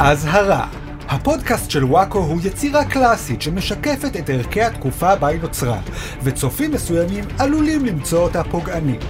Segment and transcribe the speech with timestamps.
[0.00, 0.66] אזהרה
[1.08, 5.80] הפודקאסט של וואקו הוא יצירה קלאסית שמשקפת את ערכי התקופה בה היא נוצרה,
[6.22, 9.04] וצופים מסוימים עלולים למצוא אותה פוגענית.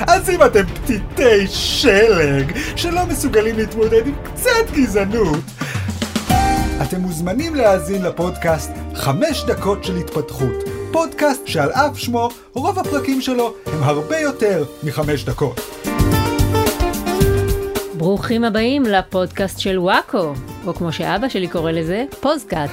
[0.00, 5.44] אז אם אתם פתיתי שלג שלא מסוגלים להתמודד עם קצת גזענות,
[6.82, 13.54] אתם מוזמנים להאזין לפודקאסט חמש דקות של התפתחות, פודקאסט שעל אף שמו, רוב הפרקים שלו
[13.66, 15.60] הם הרבה יותר מחמש דקות.
[18.02, 20.32] ברוכים הבאים לפודקאסט של וואקו,
[20.66, 22.70] או כמו שאבא שלי קורא לזה, פוזקאט.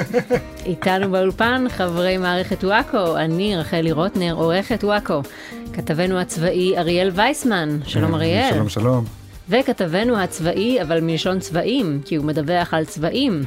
[0.66, 5.22] איתנו באולפן חברי מערכת וואקו, אני רחלי רוטנר, עורכת וואקו.
[5.72, 8.50] כתבנו הצבאי אריאל וייסמן, שלום אריאל.
[8.54, 9.04] שלום שלום.
[9.48, 13.42] וכתבנו הצבאי, אבל מלשון צבעים, כי הוא מדווח על צבעים.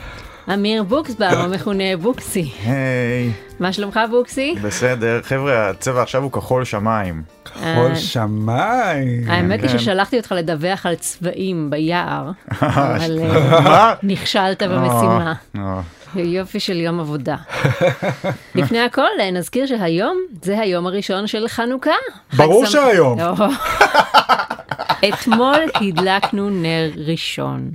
[0.54, 2.52] אמיר בוקסבאום, המכונה בוקסי.
[2.66, 4.56] היי, מה שלומך בוקסי?
[4.62, 5.20] בסדר.
[5.24, 7.24] חבר'ה, הצבע עכשיו הוא כחול שמיים.
[7.46, 9.30] כחול אה, שמיים.
[9.30, 9.78] האמת היא כן.
[9.78, 13.94] ששלחתי אותך לדווח על צבעים ביער, אבל אה?
[14.04, 15.34] נכשלת במשימה.
[15.58, 15.82] אה,
[16.16, 17.36] יופי של יום עבודה.
[18.56, 21.92] לפני הכל אה, נזכיר שהיום זה היום הראשון של חנוכה.
[22.38, 23.20] ברור שהיום.
[25.10, 27.72] אתמול הדלקנו נר ראשון.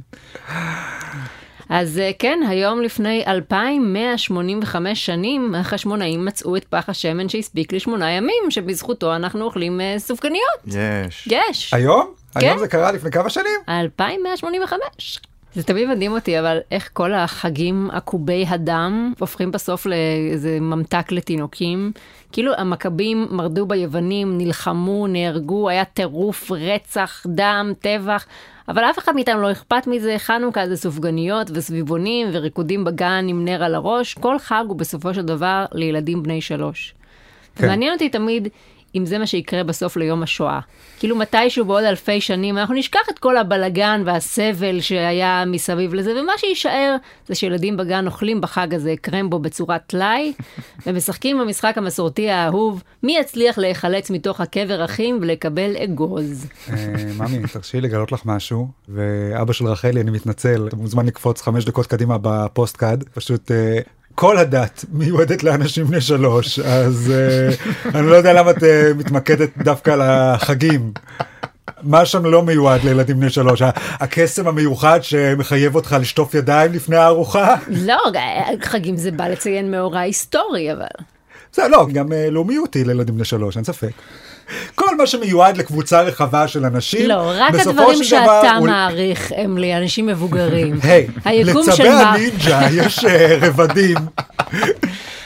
[1.69, 8.51] אז אה, כן, היום לפני 2185 שנים, החשמונאים מצאו את פח השמן שהספיק לשמונה ימים,
[8.51, 10.61] שבזכותו אנחנו אוכלים אה, סופגניות.
[10.67, 11.29] יש.
[11.31, 11.75] יש.
[11.75, 12.07] היום?
[12.35, 12.41] כן.
[12.41, 13.61] היום זה קרה לפני כמה שנים?
[13.69, 15.21] 2185.
[15.55, 21.93] זה תמיד מדהים אותי, אבל איך כל החגים עקובי הדם הופכים בסוף לאיזה ממתק לתינוקים.
[22.33, 28.27] כאילו המכבים מרדו ביוונים, נלחמו, נהרגו, היה טירוף, רצח, דם, טבח,
[28.69, 33.65] אבל אף אחד מאיתנו לא אכפת מזה, חנוכה זה סופגניות וסביבונים וריקודים בגן עם נר
[33.65, 36.95] על הראש, כל חג הוא בסופו של דבר לילדים בני שלוש.
[37.57, 37.67] כן.
[37.67, 38.49] מעניין אותי תמיד
[38.95, 40.61] אם זה מה שיקרה בסוף ליום השואה.
[40.99, 46.33] כאילו מתישהו בעוד אלפי שנים אנחנו נשכח את כל הבלגן והסבל שהיה מסביב לזה, ומה
[46.37, 50.33] שיישאר זה שילדים בגן אוכלים בחג הזה קרמבו בצורת טלאי,
[50.87, 56.47] ומשחקים במשחק המסורתי האהוב, מי יצליח להיחלץ מתוך הקבר אחים ולקבל אגוז.
[56.71, 61.43] אה, ממי, תרשי לי לגלות לך משהו, ואבא של רחלי, אני מתנצל, אתה מוזמן לקפוץ
[61.43, 63.79] חמש דקות קדימה בפודקאסט, פשוט אה,
[64.21, 69.49] כל הדת מיועדת לאנשים בני שלוש, אז אה, אני לא יודע למה את אה, מתמקדת
[69.59, 70.93] דווקא על החגים.
[71.83, 73.63] מה שם לא מיועד לילדים בני שלוש?
[74.01, 77.55] הקסם המיוחד שמחייב אותך לשטוף ידיים לפני הארוחה?
[77.69, 77.99] לא,
[78.63, 81.05] חגים זה בא לציין מאורע היסטורי, אבל...
[81.53, 83.93] זה לא, גם אה, לאומיות היא לילדים בני שלוש, אין ספק.
[84.75, 90.07] כל מה שמיועד לקבוצה רחבה של אנשים, לא, רק הדברים שאתה הוא- מעריך הם לאנשים
[90.07, 90.79] מבוגרים.
[91.25, 91.89] היי, של לצבי.
[91.89, 93.97] הנינג'ה יש אה, רבדים.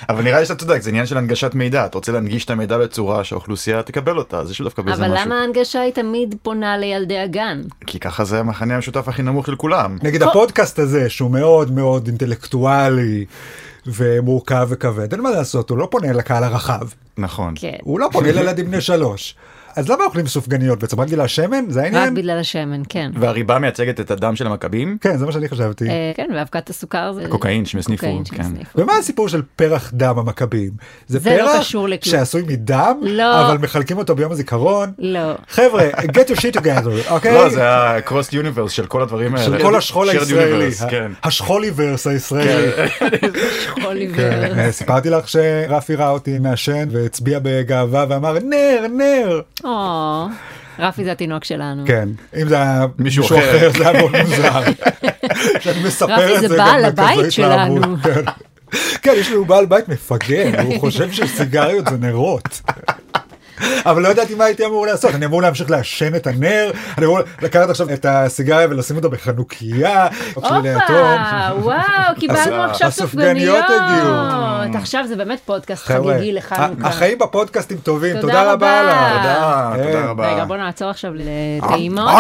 [0.09, 1.87] אבל נראה לי שאתה צודק, זה עניין של הנגשת מידע.
[1.87, 5.13] אתה רוצה להנגיש את המידע בצורה שהאוכלוסייה תקבל אותה, אז יש לו דווקא בזה אבל
[5.15, 5.27] משהו.
[5.27, 7.61] למה ההנגשה היא תמיד פונה לילדי הגן?
[7.87, 9.99] כי ככה זה המחנה המשותף הכי נמוך של כולם.
[10.03, 13.25] נגיד הפודקאסט הזה, שהוא מאוד מאוד אינטלקטואלי
[13.87, 16.89] ומורכב וכבד, אין מה לעשות, הוא לא פונה לקהל הרחב.
[17.19, 17.55] נכון.
[17.57, 17.77] כן.
[17.83, 19.35] הוא לא פונה לילדים בני שלוש.
[19.77, 21.01] אז למה אוכלים סופגניות בעצם?
[21.01, 21.65] רק בגלל השמן?
[21.69, 22.15] זה רק העניין?
[22.15, 23.11] בגלל השמן, כן.
[23.15, 24.99] והריבה מייצגת את הדם של המכבים?
[25.01, 25.89] כן, זה מה שאני חשבתי.
[25.89, 27.25] אה, כן, ואבקת הסוכר זה...
[27.29, 27.65] קוקאין
[27.97, 28.43] קוקאין כן.
[28.75, 30.71] ומה הסיפור של פרח דם המכבים?
[31.07, 31.75] זה לא פרח.
[32.03, 33.47] שעשוי מדם, לא.
[33.47, 34.93] אבל מחלקים אותו ביום הזיכרון.
[34.99, 35.35] לא.
[35.49, 37.35] חבר'ה, get your shit together, אוקיי?
[37.35, 39.47] לא, זה ה-cross universe של כל הדברים האלה.
[39.47, 41.13] של כל השכול הישראלי, כן.
[41.25, 42.73] השכוליברס הישראלי.
[43.85, 44.17] אוליבר.
[44.33, 49.41] כן, אה, סיפרתי לך שרפי ראה אותי מעשן והצביע בגאווה ואמר נר, נר.
[49.65, 50.27] או,
[50.79, 51.85] רפי זה התינוק שלנו.
[51.87, 52.09] כן,
[52.43, 53.71] אם זה היה מישהו אחר.
[53.79, 54.61] זה היה מאוד מוזר.
[55.61, 57.33] שאני מספר רפי את זה זה בעל הבית.
[57.33, 57.97] שלנו.
[59.03, 59.13] כן.
[59.17, 62.61] יש הוא בעל בית מפגר, הוא חושב שסיגריות זה נרות.
[63.87, 67.19] אבל לא ידעתי מה הייתי אמור לעשות, אני אמור להמשיך לעשן את הנר, אני אמור
[67.43, 70.49] לקחת עכשיו את הסיגריה ולשים אותה בחנוכיה, הופה,
[71.61, 73.65] וואו, קיבלנו עכשיו סופגניות.
[74.75, 76.89] עכשיו זה באמת פודקאסט חגיגי לחנוכה.
[76.89, 78.83] החיים בפודקאסטים טובים, תודה רבה.
[78.83, 79.17] לך.
[79.17, 79.83] תודה, כן.
[79.83, 80.35] תודה רבה.
[80.35, 82.09] רגע, בוא נעצור עכשיו לטעימות.
[82.09, 82.15] אה,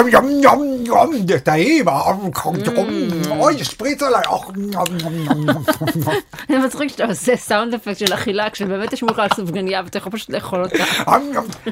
[1.38, 1.84] טעים,
[3.30, 4.22] אוי שפריץ עליי,
[6.48, 10.12] זה מצחיק שאתה עושה סאונד אפקט של אכילה, כשבאמת יש מולך על סופגניה ואתה יכול
[10.12, 10.84] פשוט לאכול אותה.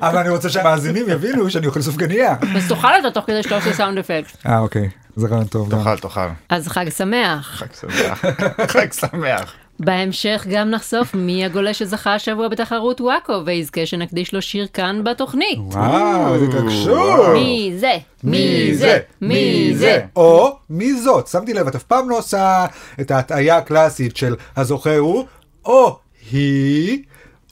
[0.02, 2.36] אבל אני רוצה שהמאזינים יבינו שאני אוכל סופגניה.
[2.56, 4.46] אז תאכל אותה תוך כדי שאתה עושה סאונד אפקט.
[4.46, 5.70] אה אוקיי, זה רעיון טוב.
[5.70, 6.20] תאכל, תאכל.
[6.48, 7.62] אז חג שמח.
[7.64, 8.24] חג שמח.
[8.72, 9.54] חג שמח.
[9.80, 15.58] בהמשך גם נחשוף מי הגולש שזכה השבוע בתחרות וואקו ויזכה שנקדיש לו שיר כאן בתוכנית.
[15.58, 17.32] וואו, איזה התרגשות.
[17.32, 17.98] מי זה?
[18.24, 18.98] מי זה?
[19.20, 20.00] מי זה?
[20.16, 21.26] או מי זאת?
[21.26, 22.66] שמתי לב, את אף פעם לא עושה
[23.00, 25.24] את ההטעיה הקלאסית של הזוכה הוא,
[25.64, 25.98] או
[26.30, 27.02] היא,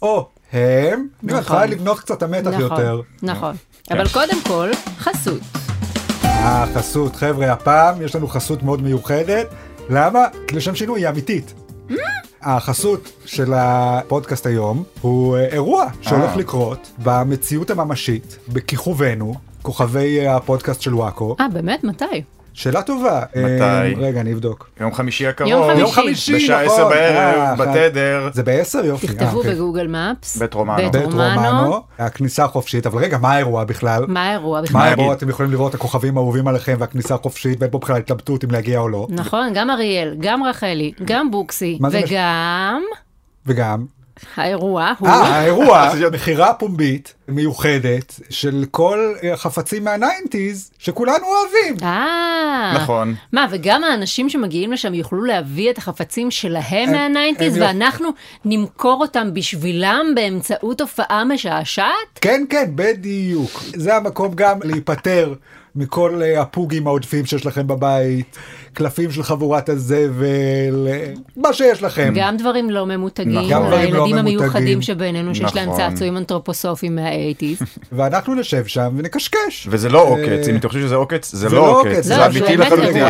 [0.02, 1.08] או הם.
[1.22, 1.40] נכון.
[1.40, 3.00] יכולה לבנות קצת המתח יותר.
[3.22, 3.56] נכון, נכון.
[3.90, 5.40] אבל קודם כל, חסות.
[6.22, 9.46] החסות, חבר'ה, הפעם יש לנו חסות מאוד מיוחדת.
[9.90, 10.24] למה?
[10.52, 11.54] לשם שינוי היא אמיתית.
[12.42, 16.36] החסות של הפודקאסט היום הוא אה, אירוע שהולך אה.
[16.36, 21.36] לקרות במציאות הממשית, בכיכובנו, כוכבי אה, הפודקאסט של וואקו.
[21.40, 21.84] אה, באמת?
[21.84, 22.04] מתי?
[22.58, 23.22] שאלה טובה.
[23.36, 23.62] מתי?
[23.62, 24.70] אה, רגע, אני אבדוק.
[24.80, 25.50] יום חמישי הקרוב.
[25.50, 25.80] יום חמישי.
[25.80, 26.74] יום חמישי, בשעה נכון.
[26.74, 27.68] עשר אה, בערב, אחד.
[27.68, 28.28] בתדר.
[28.32, 29.06] זה בעשר יופי.
[29.06, 29.54] אה, תכתבו אוקיי.
[29.54, 30.36] בגוגל מפס.
[30.36, 30.92] בית רומנו.
[30.92, 31.82] בית רומנו.
[31.98, 34.04] הכניסה החופשית, אבל רגע, מה האירוע בכלל?
[34.08, 34.80] מה האירוע מה בכלל?
[34.80, 35.04] האירוע?
[35.04, 35.16] נגיד?
[35.16, 38.78] אתם יכולים לראות את הכוכבים האהובים עליכם והכניסה החופשית, ואין פה בכלל התלבטות אם להגיע
[38.78, 39.06] או לא.
[39.10, 42.82] נכון, גם אריאל, גם רחלי, גם בוקסי, מה וגם
[43.46, 43.84] וגם,
[44.36, 45.08] האירוע הוא...
[45.08, 51.84] אה, האירוע, מכירה פומבית מיוחדת של כל החפצים מהניינטיז שכולנו אוהבים.
[51.88, 53.14] אה, נכון.
[53.32, 58.08] מה, וגם האנשים שמגיעים לשם יוכלו להביא את החפצים שלהם הם- מהניינטיז, ואנחנו
[58.44, 61.84] נמכור אותם בשבילם באמצעות הופעה משעשעת?
[62.20, 63.62] כן, כן, בדיוק.
[63.76, 65.34] זה המקום גם להיפטר
[65.76, 68.36] מכל אה, הפוגים העודפים שיש לכם בבית,
[68.72, 70.88] קלפים של חבורת הזבל,
[71.36, 72.12] מה שיש לכם.
[72.16, 73.50] גם דברים לא ממותגים, נכון.
[73.50, 74.82] גם דברים לא הילדים המיוחדים ממותגים.
[74.82, 75.90] שבינינו, שיש להם נכון.
[75.90, 77.58] צעצועים אנתרופוסופיים מהאייטיז.
[77.92, 79.68] ואנחנו נשב שם ונקשקש.
[79.70, 82.26] וזה לא עוקץ, אה, אם אתם חושבים שזה עוקץ, זה לא לא עוקץ, עוקץ, זה
[82.26, 83.04] אמיתי לחלוטין.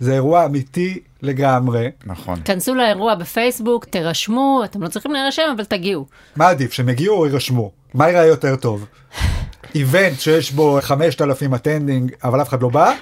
[0.00, 1.90] זה אירוע אמיתי לגמרי.
[2.06, 2.38] נכון.
[2.44, 6.06] כנסו לאירוע בפייסבוק, תירשמו, אתם לא צריכים להירשם, אבל תגיעו.
[6.36, 7.70] מה עדיף, שהם יגיעו או יירשמו?
[7.94, 8.86] מה יראה יותר טוב?
[9.74, 12.92] event שיש בו 5,000 attending אבל אף אחד לא בא?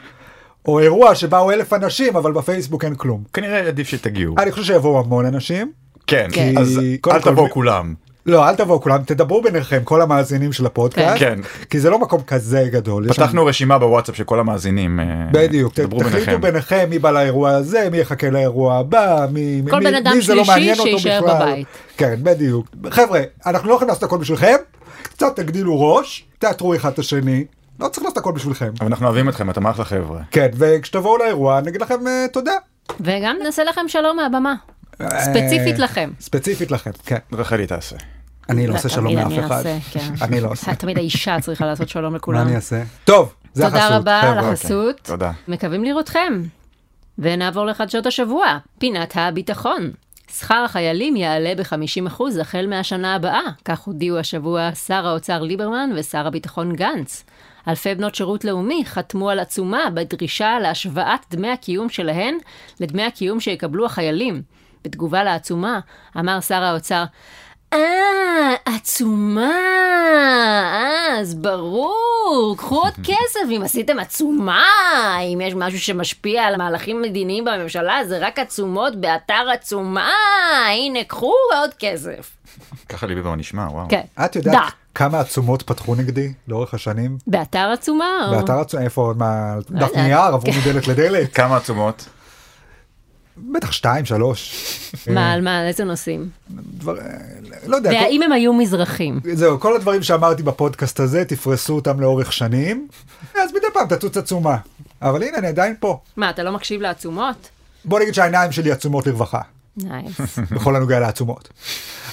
[0.69, 3.23] או אירוע שבאו אלף אנשים אבל בפייסבוק אין כלום?
[3.33, 4.35] כנראה עדיף שתגיעו.
[4.39, 5.73] אני חושב שיבואו המון אנשים.
[6.07, 6.55] כן, כן.
[6.59, 7.95] אז קודם כל- תבואו כולם.
[8.27, 11.19] לא, אל תבואו כולם, תדברו ביניכם, כל המאזינים של הפודקאסט.
[11.19, 11.39] כן.
[11.71, 13.07] כי זה לא מקום כזה גדול.
[13.11, 15.01] יש שם- פתחנו רשימה בוואטסאפ של כל המאזינים.
[15.01, 16.41] אה, בדיוק, ת- דברו תחליטו ביניכם.
[16.41, 20.23] ביניכם מי בא לאירוע הזה, מי יחכה לאירוע הבא, מי, כל מי, בן אדם מי
[20.23, 21.35] זה לא שלישי מעניין אותו שיישאר בכלל.
[21.53, 21.67] בבית.
[21.97, 22.67] כן, בדיוק.
[22.91, 24.57] חבר'ה, אנחנו לא יכולים לעשות הכל בשבילכם,
[25.03, 27.45] קצת תגדילו ראש, תאתרו אחד את השני,
[27.83, 28.71] לא צריך לעשות הכל בשבילכם.
[28.81, 30.21] אבל אנחנו אוהבים אתכם, אתם אחלה חבר'ה.
[30.31, 32.53] כן, וכשתבואו לאירוע נגיד לכם אה, תודה.
[33.01, 34.55] וגם נעשה לכם שלום מהבמה.
[35.03, 36.11] ספציפית אה, לכם.
[36.21, 37.19] ספציפית לכם, כן.
[37.33, 37.97] רחלי תעשה.
[38.49, 39.63] אני לא עושה שלום לאף אחד.
[39.91, 40.15] כן.
[40.23, 40.75] אני לא עושה.
[40.75, 42.47] תמיד האישה צריכה לעשות שלום מה לכולם.
[42.47, 42.83] אני אעשה?
[43.05, 43.83] טוב, זה החסות.
[43.83, 44.39] תודה רבה על.
[44.39, 45.01] החסות.
[45.03, 45.33] תודה.
[45.49, 46.43] מקווים לראותכם.
[47.19, 49.91] ונעבור לחדשות השבוע, פינת הביטחון.
[50.39, 56.73] שכר החיילים יעלה ב-50% החל מהשנה הבאה, כך הודיעו השבוע שר האוצר ליברמן ושר הביטחון
[56.77, 57.25] גנץ.
[57.69, 62.39] אלפי בנות שירות לאומי חתמו על עצומה בדרישה להשוואת דמי הקיום שלהן
[62.81, 64.43] לדמי הקיום שיקבלו החיילים.
[64.85, 65.81] בתגובה לעצומה,
[66.19, 67.05] אמר שר האוצר,
[67.73, 69.51] אה, עצומה,
[70.73, 74.65] אה, אז ברור, קחו עוד כסף אם עשיתם עצומה,
[75.21, 80.11] אם יש משהו שמשפיע על מהלכים מדיניים בממשלה, זה רק עצומות באתר עצומה,
[80.71, 82.37] הנה, קחו עוד כסף.
[82.89, 83.89] ככה ליברמן נשמע, וואו.
[83.89, 84.69] כן, את יודעת דע.
[84.95, 87.19] כמה עצומות פתחו נגדי לאורך השנים?
[87.27, 88.29] באתר עצומה?
[88.31, 89.97] באתר עצומות, איפה, מה, דף יודעת.
[89.97, 91.35] נייר, עברו מדלת לדלת?
[91.35, 92.09] כמה עצומות?
[93.53, 94.55] בטח שתיים, שלוש.
[95.11, 96.29] מה, על מה, על איזה נושאים?
[96.51, 97.05] דבר, אה,
[97.67, 99.21] לא יודע, כל, והאם הם היו מזרחים?
[99.33, 102.89] זהו, כל הדברים שאמרתי בפודקאסט הזה, תפרסו אותם לאורך שנים,
[103.35, 104.57] אז מדי פעם תצוץ עצומה.
[105.03, 106.01] אבל הנה, אני עדיין פה.
[106.17, 107.49] מה, אתה לא מקשיב לעצומות?
[107.85, 109.41] בוא נגיד שהעיניים שלי עצומות לרווחה,
[109.77, 110.39] נייס.
[110.55, 111.49] בכל הנוגע לעצומות.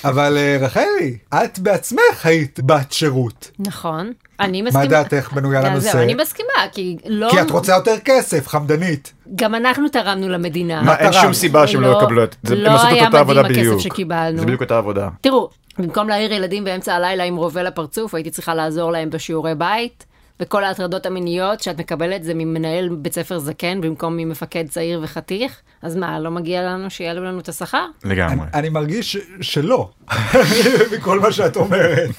[0.03, 3.51] אבל אה, רחלי, את בעצמך היית בת שירות.
[3.59, 4.11] נכון.
[4.39, 4.83] אני מסכימה.
[4.83, 5.91] מה דעתך בנוגע אז לנושא?
[5.91, 7.30] זהו, אני מסכימה, כי לא...
[7.31, 9.13] כי את רוצה יותר כסף, חמדנית.
[9.36, 10.81] גם אנחנו תרמנו למדינה.
[10.81, 11.12] מה, אין?
[11.13, 12.55] שום סיבה שהם לא לא- יקבלו את זה.
[12.55, 13.84] לא הם עשו את היה אותה עבודה מדהים הכסף.
[13.84, 14.38] שקיבלנו.
[14.39, 15.10] זה בדיוק אותה עבודה.
[15.22, 20.05] תראו, במקום להעיר ילדים באמצע הלילה עם רובה לפרצוף, הייתי צריכה לעזור להם בשיעורי בית,
[20.39, 25.96] וכל ההטרדות המיניות שאת מקבלת זה ממנהל בית ספר זקן במקום ממפקד צעיר וחתיך, אז
[25.96, 27.86] מה, לא מגיע לנו שיעלו לנו את השכר?
[28.03, 28.34] לגמרי.
[28.34, 29.89] אני, אני מרגיש שלא,
[30.93, 32.10] מכל מה שאת אומרת.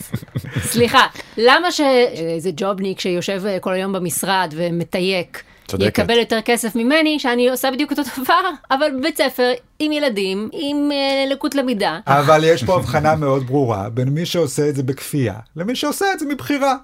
[0.61, 5.99] סליחה, למה שאיזה ג'ובניק שיושב אה, כל היום במשרד ומתייק, צודקת.
[5.99, 10.93] יקבל יותר כסף ממני, שאני עושה בדיוק אותו דבר, אבל בבית ספר עם ילדים, עם
[10.93, 11.99] אה, לקות למידה.
[12.07, 16.19] אבל יש פה הבחנה מאוד ברורה בין מי שעושה את זה בכפייה למי שעושה את
[16.19, 16.77] זה מבחירה.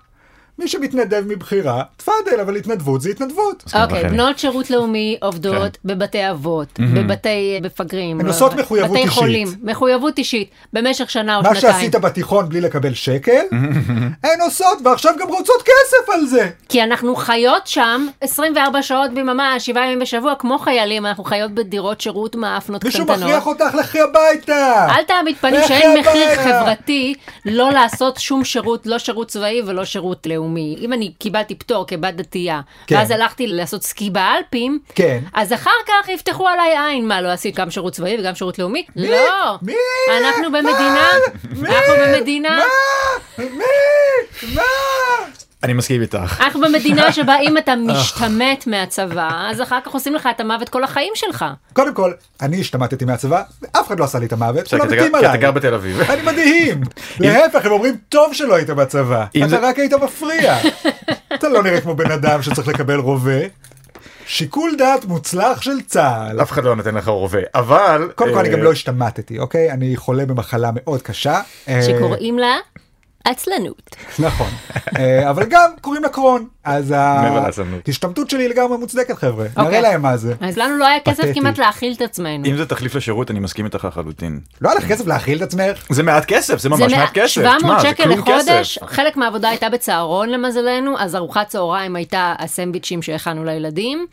[0.59, 3.65] מי שמתנדב מבחירה, תפאדל, אבל התנדבות זה התנדבות.
[3.67, 4.09] אוקיי, רחלי.
[4.09, 8.21] בנות שירות לאומי עובדות בבתי אבות, בבתי מפגרים.
[8.21, 9.13] הן עושות מחויבות בתי אישית.
[9.13, 11.73] חולים, מחויבות אישית, במשך שנה או מה שנתיים.
[11.73, 13.43] שעשית בתיכון בלי לקבל שקל,
[14.23, 16.51] הן עושות, ועכשיו גם רוצות כסף על זה.
[16.69, 22.01] כי אנחנו חיות שם 24 שעות ביממה, שבעה ימים בשבוע, כמו חיילים, אנחנו חיות בדירות
[22.01, 23.25] שירות מאפנות מישהו קטנטנות.
[23.25, 24.87] מכריח אותך לכי הביתה.
[24.97, 26.35] אל תעמיד פנים שאין מחיר.
[26.37, 30.46] חברתי לא לעשות שום שירות, לא שירות צבאי ולא שירות לאומי.
[30.57, 32.97] אם אני קיבלתי פטור כבת דתייה, כן.
[32.97, 35.19] ואז הלכתי לעשות סקי באלפים, כן.
[35.35, 37.09] אז אחר כך יפתחו עליי עין.
[37.09, 38.87] מה, לא עשית גם שירות צבאי וגם שירות לאומי?
[38.97, 39.55] לא.
[39.63, 39.75] מי?
[40.19, 40.53] אנחנו?
[40.53, 41.09] במדינה,
[41.51, 41.69] מי?
[41.69, 42.59] אנחנו במדינה.
[43.39, 43.45] מה?
[43.45, 44.55] מי?
[44.55, 44.63] מה?
[45.67, 46.41] אני מסכים איתך.
[46.49, 50.85] אך במדינה שבה אם אתה משתמט מהצבא, אז אחר כך עושים לך את המוות כל
[50.85, 51.45] החיים שלך.
[51.73, 53.43] קודם כל, אני השתמטתי מהצבא,
[53.77, 55.39] אף אחד לא עשה לי את המוות, כולם מתים גר- כי אתה עליי.
[55.39, 56.01] גר בתל אביב.
[56.01, 56.81] אני מדהים.
[57.21, 60.57] להפך, הם אומרים, טוב שלא היית בצבא, אתה רק היית מפריע.
[61.35, 63.41] אתה לא נראה כמו בן אדם שצריך לקבל רובה.
[64.27, 66.43] שיקול דעת מוצלח של צה"ל.
[66.43, 68.11] אף אחד לא נותן לך רובה, אבל...
[68.15, 69.71] קודם כל, אני אה, גם לא השתמטתי, אוקיי?
[69.73, 71.41] אני חולה במחלה מאוד קשה.
[71.69, 72.57] אה, שקוראים לה
[73.27, 73.97] עצלנות.
[74.19, 74.47] נכון.
[74.99, 76.47] אה, אבל גם קוראים לה קרון.
[76.65, 76.95] אז.
[76.97, 79.47] ההשתמטות שלי היא לגמרי מוצדקת, חבר'ה.
[79.57, 79.83] נראה אוקיי.
[79.83, 80.35] להם מה זה.
[80.41, 81.41] אז לנו לא היה כסף פתטי.
[81.41, 82.47] כמעט להאכיל את עצמנו.
[82.47, 84.41] אם זה תחליף לשירות, אני מסכים איתך לחלוטין.
[84.61, 85.87] לא היה לך כסף להאכיל את עצמך?
[85.91, 87.29] זה מעט כסף, זה זה ממש מעט כסף.
[87.29, 88.79] 700 תשמע, זה שקל לחודש.
[88.87, 94.07] חלק מהעבודה הייתה בצהרון למזלנו, אז ארוחת צהריים הייתה הסנדוויצ'ים שהכנו לילדים,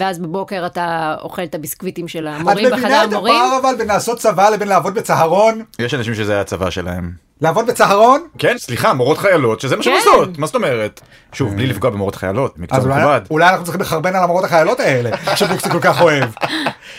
[0.00, 3.34] ואז בבוקר אתה אוכל את הביסקוויטים של את המורים מבינה בחדר את מורים.
[3.34, 5.62] הפער אבל בין לעשות צבא לבין לעבוד בצהרון?
[5.78, 7.12] יש אנשים שזה היה הצבא שלהם.
[7.40, 8.26] לעבוד בצהרון?
[8.38, 10.08] כן, סליחה, מורות חיילות, שזה מה שהן כן.
[10.08, 10.38] עושות.
[10.38, 11.00] מה זאת אומרת?
[11.32, 13.20] שוב, בלי לפגוע במורות חיילות, מקצוע מכובד.
[13.30, 16.30] אולי אנחנו צריכים לחרבן על המורות החיילות האלה, שבוקסי כל כך אוהב.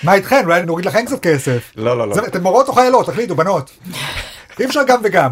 [0.03, 0.41] מה איתכן?
[0.45, 1.71] אולי נוריד לכם קצת כסף.
[1.75, 2.15] לא, לא, לא.
[2.15, 3.05] זה- אתן מורות או חיילות?
[3.05, 3.71] תחליטו, בנות.
[4.59, 5.29] אי אפשר גם וגם.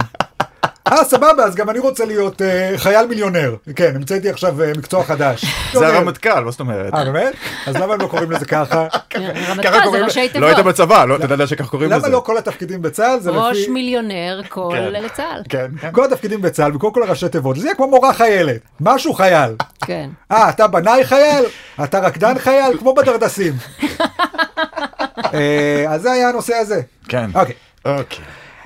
[0.87, 3.55] אה, סבבה, אז גם אני רוצה להיות אה, חייל מיליונר.
[3.75, 5.45] כן, המצאתי עכשיו אה, מקצוע חדש.
[5.73, 6.93] זה הרמטכ"ל, מה זאת אומרת?
[6.93, 7.33] אה, באמת?
[7.67, 8.87] אז למה הם לא קוראים לזה ככה?
[9.09, 10.59] כן, ככה רמטכ"ל זה קוראים ראשי ל- לא היית.
[10.59, 11.99] בצבא, לא, אתה יודע שככה קוראים לזה.
[11.99, 13.71] למה לא כל התפקידים בצה"ל זה ראש לפי...
[13.71, 15.03] מיליונר קול כן.
[15.03, 15.41] לצה"ל.
[15.49, 15.91] כן, כן.
[15.91, 19.55] כל התפקידים בצה"ל וכל כל הראשי תיבות, זה יהיה כמו מורה חיילת, משהו חייל.
[19.81, 20.09] כן.
[20.31, 21.43] אה, אתה בנאי חייל?
[21.83, 22.77] אתה רקדן חייל?
[22.79, 23.53] כמו בדרדסים.
[25.33, 26.81] אה, אז זה היה הנושא הזה.
[27.09, 27.29] כן.
[27.35, 27.55] אוקיי.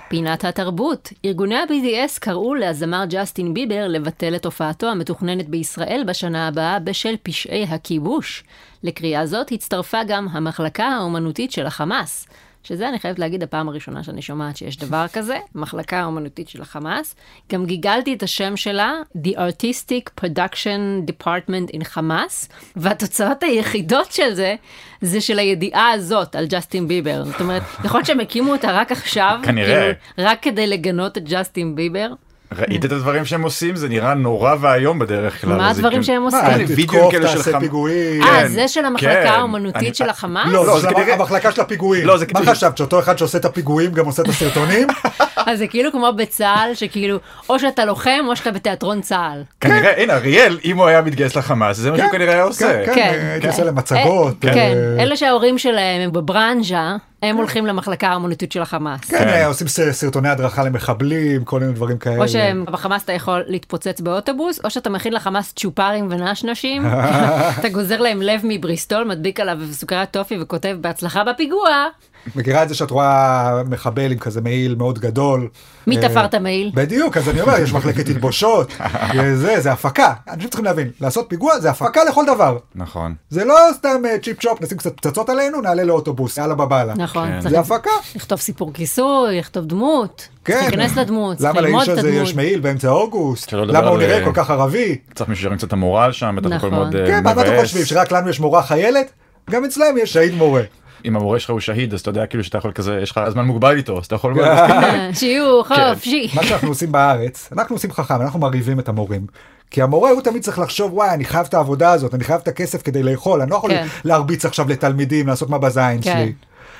[0.10, 1.10] פינת התרבות.
[1.26, 7.64] ארגוני ה-BDS קראו לזמר ג'סטין ביבר לבטל את הופעתו המתוכננת בישראל בשנה הבאה בשל פשעי
[7.64, 8.44] הכיבוש.
[8.84, 12.28] לקריאה זאת הצטרפה גם המחלקה האומנותית של החמאס.
[12.64, 17.16] שזה, אני חייבת להגיד, הפעם הראשונה שאני שומעת שיש דבר כזה, מחלקה האומנותית של החמאס.
[17.52, 24.56] גם גיגלתי את השם שלה, The Artistic Production Department in חמאס, והתוצאות היחידות של זה,
[25.02, 27.24] זה של הידיעה הזאת על ג'סטין ביבר.
[27.24, 29.94] זאת אומרת, יכול להיות שהם הקימו אותה רק עכשיו, כנראה.
[30.16, 32.10] כאילו, רק כדי לגנות את ג'סטין ביבר.
[32.58, 33.76] ראית את הדברים שהם עושים?
[33.76, 35.58] זה נראה נורא ואיום בדרך כלל.
[35.58, 36.40] מה הדברים כאילו- שהם עושים?
[36.40, 38.24] כן, תתקוף, כאלה של פיגועים.
[38.24, 39.28] אה, כן, זה של המחלקה כן.
[39.28, 40.48] האומנותית של החמאס?
[40.52, 42.06] לא, לא, זה המחלקה של הפיגועים.
[42.06, 44.88] לא, זה מה חשבת, שאותו אחד שעושה את הפיגועים גם עושה את הסרטונים?
[45.46, 47.18] אז זה כאילו כמו בצה"ל, שכאילו,
[47.50, 49.44] או שאתה לוחם או שאתה בתיאטרון צה"ל.
[49.62, 52.86] כנראה, הנה, אריאל, אם הוא היה מתגייס לחמאס, זה מה שהוא כן, כנראה היה עושה.
[52.86, 53.52] כן, כן, הייתי כן.
[53.52, 54.46] עושה להם מצגות.
[54.46, 59.02] אה, כן, אה, אלה שההורים שלהם הם בברנז'ה, הם הולכים למחלקה האומנותית של החמאס.
[59.02, 59.28] כן, כן.
[59.28, 62.18] אה, עושים סרטוני הדרכה למחבלים, כל מיני דברים כאלה.
[62.18, 66.86] או שבחמאס אתה יכול להתפוצץ באוטובוס, או שאתה מכין לחמאס צ'ופרים ונשנשים,
[67.60, 71.86] אתה גוזר להם לב מבריסטול, מדביק עליו סוכריית טופי וכותב בהצלחה בפיגוע,
[72.36, 75.48] מכירה את זה שאת רואה מחבל עם כזה מעיל מאוד גדול.
[75.88, 76.72] מי אה, תפר את המעיל?
[76.74, 78.74] בדיוק, אז אני אומר, יש מחלקת תלבושות,
[79.36, 80.14] זה, זה הפקה.
[80.30, 82.58] אנשים צריכים להבין, לעשות פיגוע זה הפקה לכל דבר.
[82.76, 83.14] נכון.
[83.30, 86.94] זה לא סתם אה, צ'יפ צ'ופ, נשים קצת פצצות עלינו, נעלה לאוטובוס, יאללה בבאללה.
[86.98, 87.50] נכון, כן.
[87.50, 87.90] זה הפקה.
[88.16, 90.60] לכתוב סיפור כיסוי, לכתוב דמות, כן.
[90.62, 92.28] להיכנס לדמות, צריך למה ללמוד את הזה הדמות.
[92.28, 93.54] יש מעיל באמצע אוגוסט?
[93.54, 94.98] למה הוא נראה אה, כל כך ערבי?
[95.16, 96.70] צריך מישהו שירים קצת המורל שם, בטח הכל נכון.
[96.70, 97.62] מאוד אה, כן, מה אתם מבאס.
[97.62, 99.12] חושבים, שרק לנו יש מורה חיילת?
[99.50, 100.62] גם אצלם יש שהיד מורה.
[101.06, 103.46] אם המורה שלך הוא שהיד, אז אתה יודע כאילו שאתה יכול כזה, יש לך זמן
[103.46, 104.34] מוגבל איתו, אז אתה יכול...
[105.20, 106.30] שיהיו חופשי.
[106.36, 109.28] מה שאנחנו עושים בארץ, אנחנו עושים חכם, אנחנו מרעיבים את המורים.
[109.72, 112.48] כי המורה הוא תמיד צריך לחשוב, וואי, אני חייב את העבודה הזאת, אני חייב את
[112.48, 113.88] הכסף כדי לאכול, אני לא יכול כן.
[114.06, 116.14] להרביץ עכשיו לתלמידים, לעשות מה בזין כן.
[116.14, 116.34] שלי.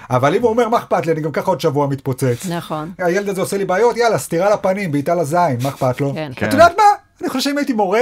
[0.10, 2.46] אבל אם הוא אומר, מה אכפת לי, אני גם ככה עוד שבוע מתפוצץ.
[2.50, 2.92] נכון.
[2.98, 6.14] הילד הזה עושה לי בעיות, יאללה, סטירה לפנים, בעיטה לזין, מה אכפת לו?
[6.14, 6.32] כן.
[6.36, 6.48] כן.
[6.48, 6.84] את יודעת מה?
[7.22, 8.02] אני חושב שאם הייתי מורה,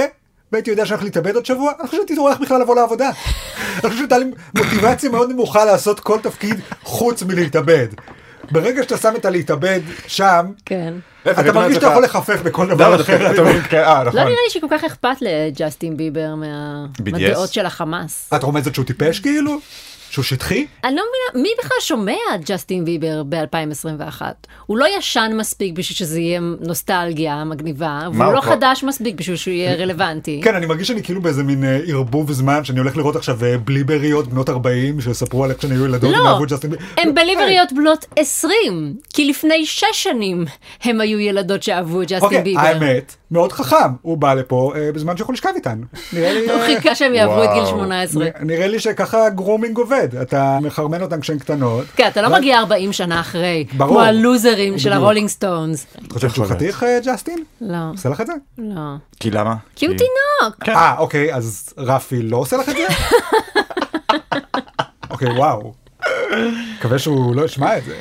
[0.52, 3.10] והייתי יודע שאני הולך להתאבד עוד שבוע, אני חושב שהייתי טורח בכלל לבוא לעבודה.
[3.72, 4.24] אני חושב שהייתה לי
[4.54, 7.86] מוטיבציה מאוד נמוכה לעשות כל תפקיד חוץ מלהתאבד.
[8.50, 10.94] ברגע שאתה שם את הלהתאבד שם, כן.
[11.22, 13.34] אתה מרגיש שאתה יכול לחפף בכל לא, דבר אחר.
[13.68, 14.20] כן, אה, לא נכון.
[14.20, 16.34] נראה לי שכל כך אכפת לג'סטין ביבר?
[16.34, 18.30] מהדעות של החמאס.
[18.36, 19.58] את רומזת שהוא טיפש כאילו?
[20.18, 20.66] שהוא שטחי?
[20.84, 22.12] אני לא מבינה, מי בכלל שומע
[22.46, 24.22] ג'סטין ביבר ב-2021?
[24.66, 29.14] הוא לא ישן מספיק בשביל שזה יהיה נוסטלגיה מגניבה, והוא הוא לא כבר- חדש מספיק
[29.14, 30.40] בשביל שהוא יהיה רלוונטי.
[30.44, 33.58] כן, אני מרגיש שאני כאילו באיזה מין אה, ערבוב זמן, שאני הולך לראות עכשיו אה,
[33.58, 36.84] ביליבריות בנות 40, שיספרו על איך שהן היו ילדות, לא, הם אהבו ג'סטין ביבר.
[36.96, 38.52] הן ביליבריות בנות 20,
[39.12, 40.44] כי לפני שש שנים
[40.82, 42.60] הם היו ילדות שאהבו את ג'סטין אוקיי, ביבר.
[42.60, 45.80] האמת, מאוד חכם, הוא בא לפה אה, בזמן שיכול לשכב איתן.
[46.12, 46.46] נראה לי...
[46.52, 47.74] הוא חיכה שהם יעברו את גיל וואו.
[47.76, 48.24] 18.
[48.24, 51.84] נ- נראה לי שככה grooming עובד, אתה מחרמן אותן כשהן קטנות.
[51.96, 53.90] כן, אתה לא מגיע 40 שנה אחרי, ברור.
[53.90, 54.92] כמו הלוזרים של.
[54.92, 55.86] הרולינג סטונס.
[56.06, 57.44] את חושבת שהוא חתיך אה, ג'סטין?
[57.60, 58.32] לא, עושה לך את זה?
[58.58, 58.80] לא.
[59.20, 59.54] כי למה?
[59.76, 60.64] כי הוא תינוק.
[60.64, 60.72] כן.
[60.72, 62.86] אה, אוקיי, אז רפי לא עושה לך את זה?
[65.10, 65.72] אוקיי, וואו.
[66.78, 67.96] מקווה שהוא לא ישמע את זה.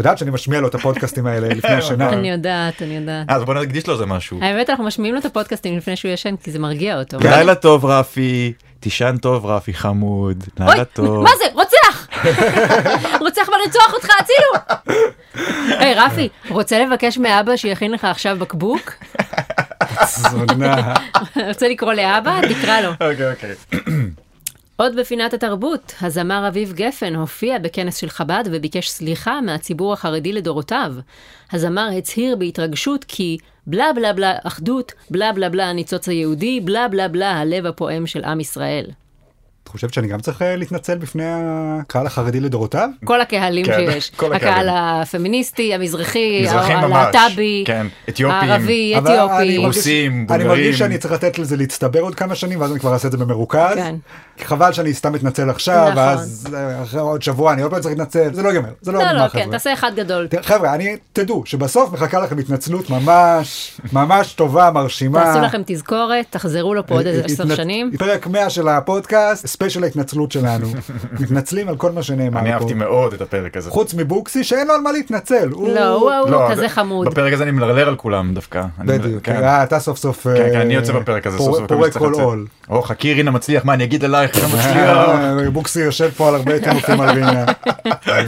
[0.00, 2.08] את יודעת שאני משמיע לו את הפודקאסטים האלה לפני השינה.
[2.08, 3.26] אני יודעת, אני יודעת.
[3.28, 4.38] אז בוא נקדיש לו איזה משהו.
[4.42, 7.18] האמת, אנחנו משמיעים לו את הפודקאסטים לפני שהוא ישן, כי זה מרגיע אותו.
[7.20, 11.22] לילה טוב רפי, תישן טוב רפי חמוד, לילה טוב.
[11.24, 11.44] מה זה?
[11.54, 12.08] רוצח!
[13.24, 14.78] רוצח בא לרצוח אותך, הצילו!
[15.80, 18.92] היי, רפי, רוצה לבקש מאבא שיכין לך עכשיו בקבוק?
[20.06, 20.94] זונה.
[21.48, 22.40] רוצה לקרוא לאבא?
[22.48, 22.90] תקרא לו.
[22.90, 23.54] אוקיי אוקיי.
[24.80, 30.94] עוד בפינת התרבות, הזמר אביב גפן הופיע בכנס של חב"ד וביקש סליחה מהציבור החרדי לדורותיו.
[31.52, 37.08] הזמר הצהיר בהתרגשות כי בלה בלה בלה אחדות, בלה בלה בלה הניצוץ היהודי, בלה בלה
[37.08, 38.86] בלה הלב הפועם של עם ישראל.
[39.64, 42.88] את חושבת שאני גם צריך אה, להתנצל בפני הקהל החרדי לדורותיו?
[43.04, 44.74] כל הקהלים כן, שיש, כל הקהל הקהלים.
[45.02, 48.36] הפמיניסטי, המזרחי, הלהט"בי, כן, אתיופים.
[48.50, 49.56] הערבי, אני אתיופי.
[49.66, 50.48] רוסים, אני בולגרים.
[50.48, 53.18] מרגיש שאני צריך לתת לזה להצטבר עוד כמה שנים ואז אני כבר אעשה את זה
[53.18, 53.74] במרוכז.
[53.74, 53.94] כן.
[54.44, 55.96] חבל שאני סתם מתנצל עכשיו נכון.
[55.98, 58.98] ואז אה, אחרי עוד שבוע אני עוד פעם צריך להתנצל זה לא ייגמר זה לא
[58.98, 59.52] לא, ייגמר לא, כן, חבר'ה.
[59.52, 60.28] תעשה אחד גדול.
[60.42, 65.24] חבר'ה אני תדעו שבסוף מחכה לכם התנצלות ממש ממש טובה מרשימה.
[65.24, 67.90] תעשו לכם תזכורת, תחזרו לו פה עוד איזה עשר שנים.
[67.98, 70.66] פרק 100 של הפודקאסט ספיישל ההתנצלות שלנו
[71.20, 72.54] מתנצלים על כל מה שנאמר אני פה.
[72.54, 73.70] אהבתי מאוד את הפרק הזה.
[73.70, 75.48] חוץ מבוקסי שאין לו על מה להתנצל.
[75.48, 77.06] לא, הוא לא, כזה חמוד.
[77.08, 78.64] בפרק הזה אני מלרלר על כולם דווקא.
[78.80, 79.22] אני- בדיוק.
[79.24, 79.42] כן.
[79.42, 80.26] אה, אתה סוף סוף.
[80.26, 81.66] כן, כן, אני יוצא בפרק הזה, סוף סוף.
[81.68, 82.12] פורק אני כל.
[82.12, 82.46] עול.
[82.70, 84.98] או חכי רינה מצליח, מה אני אגיד עלייך רינה מצליח.
[84.98, 87.44] אה, בוקסי יושב פה על הרבה טינופים על רינה.
[88.08, 88.24] אה,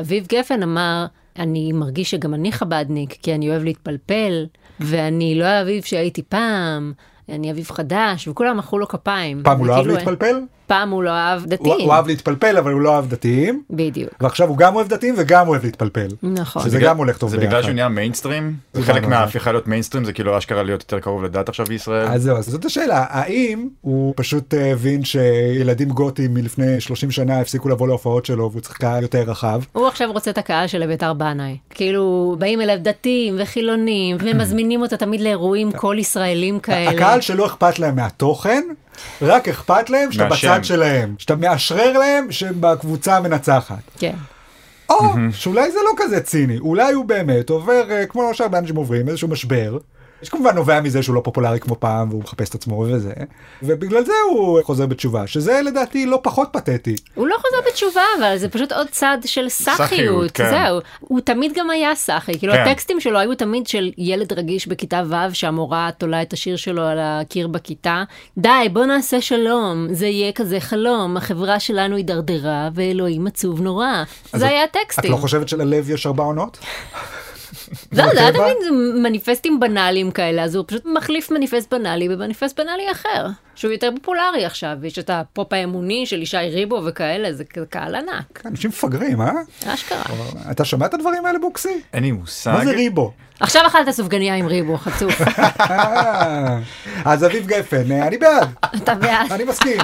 [0.00, 1.06] אביב גפן אמר,
[1.38, 4.46] אני מרגיש שגם אני חבדניק, כי אני אוהב להתפלפל,
[4.80, 6.92] ואני לא האביב שהייתי פעם,
[7.28, 9.42] אני אביב חדש, וכולם מחאו לו כפיים.
[9.44, 10.40] פעם הוא לא אהב וכאילו, להתפלפל?
[10.72, 11.80] פעם הוא לא אהב הוא דתיים.
[11.80, 13.62] הוא אהב להתפלפל אבל הוא לא אהב דתיים.
[13.70, 14.10] בדיוק.
[14.20, 16.08] ועכשיו הוא גם אוהב דתיים וגם אוהב להתפלפל.
[16.22, 16.62] נכון.
[16.62, 17.48] שזה גם הולך טוב זה ביחד.
[17.48, 18.54] בגלל שהוא נהיה מיינסטרים?
[18.72, 19.08] זה זה חלק זה.
[19.08, 22.06] מההפיכה להיות מיינסטרים זה כאילו אשכרה להיות יותר קרוב לדת עכשיו בישראל?
[22.06, 27.40] אז זהו, אז זאת השאלה, האם הוא פשוט אה, הבין שילדים גותים מלפני 30 שנה
[27.40, 29.62] הפסיקו לבוא להופעות שלו והוא צריך קהל יותר רחב?
[29.72, 31.56] הוא עכשיו רוצה את הקהל של אביתר בנאי.
[31.70, 36.90] כאילו, באים אליו דתיים וחילונים, ומזמינים אותו תמיד לאירועים כל ישראלים כאלה.
[36.90, 38.62] הקהל שלא אכפת להם מהתוכן,
[39.22, 40.48] רק אכפת להם שאתה מהשם.
[40.48, 43.82] בצד שלהם, שאתה מאשרר להם שהם בקבוצה המנצחת.
[43.98, 44.14] כן.
[44.90, 49.08] או שאולי זה לא כזה ציני, אולי הוא באמת עובר, אה, כמו שהרבה אנשים עוברים,
[49.08, 49.78] איזשהו משבר.
[50.22, 53.12] שכמובן נובע מזה שהוא לא פופולרי כמו פעם והוא מחפש את עצמו וזה,
[53.62, 56.94] ובגלל זה הוא חוזר בתשובה, שזה לדעתי לא פחות פתטי.
[57.14, 60.30] הוא לא חוזר בתשובה, אבל זה פשוט עוד צד של סאחיות.
[60.30, 60.50] כן.
[60.50, 60.80] זהו.
[61.00, 62.38] הוא תמיד גם היה סאחי.
[62.38, 62.60] כאילו, כן.
[62.60, 66.98] הטקסטים שלו היו תמיד של ילד רגיש בכיתה ו', שהמורה תולה את השיר שלו על
[67.00, 68.04] הקיר בכיתה.
[68.38, 74.02] די, בוא נעשה שלום, זה יהיה כזה חלום, החברה שלנו הידרדרה, ואלוהים עצוב נורא.
[74.32, 75.12] זה היה את הטקסטים.
[75.12, 76.58] לא חושבת שללב יש ארבע עונות?
[77.92, 78.44] לא, זה היה בטבע?
[78.44, 78.56] תמיד
[79.02, 84.44] מניפסטים בנאליים כאלה, אז הוא פשוט מחליף מניפסט בנאלי במניפסט בנאלי אחר, שהוא יותר פופולרי
[84.44, 84.76] עכשיו.
[84.82, 88.42] יש את הפופ האמוני של ישי ריבו וכאלה, זה קהל ענק.
[88.46, 89.32] אנשים מפגרים, אה?
[89.66, 90.02] אשכרה.
[90.50, 91.80] אתה שומע את הדברים האלה בוקסי?
[91.92, 92.52] אין לי מושג.
[92.52, 93.12] מה זה ריבו?
[93.40, 95.20] עכשיו אכלת סופגניה עם ריבו, חצוף.
[97.04, 99.32] אז אביב גפן, אה, אני בעד, אתה בעד.
[99.32, 99.80] אני מסכים.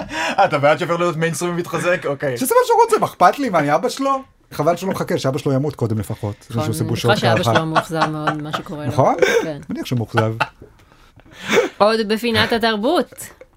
[0.00, 2.06] אה, אתה בעד שהפך להיות מיינסטרים ומתחזק?
[2.06, 2.36] אוקיי.
[2.36, 3.48] שזה מה שהוא רוצה, מה אכפת לי?
[3.48, 4.22] מה, אני אבא שלו?
[4.52, 6.46] חבל שהוא לא מחכה, שאבא שלו ימות קודם לפחות.
[6.56, 7.42] עושה אני בושות בטוחה שאבא.
[7.42, 8.92] שלו מאוכזב מאוד ממה שקורה לו.
[8.92, 9.14] נכון?
[9.42, 9.60] כן.
[9.70, 10.34] מניח שהוא מאוכזב.
[11.78, 13.12] עוד בפינת התרבות.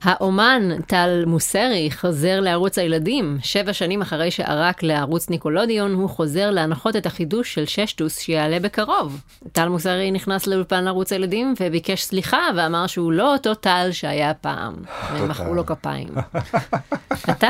[0.05, 3.37] האומן טל מוסרי חוזר לערוץ הילדים.
[3.43, 9.21] שבע שנים אחרי שערק לערוץ ניקולודיון, הוא חוזר להנחות את החידוש של ששטוס שיעלה בקרוב.
[9.51, 14.73] טל מוסרי נכנס לאולפן ערוץ הילדים וביקש סליחה ואמר שהוא לא אותו טל שהיה פעם.
[15.13, 16.07] והם מחאו לו כפיים.
[17.29, 17.49] אתה,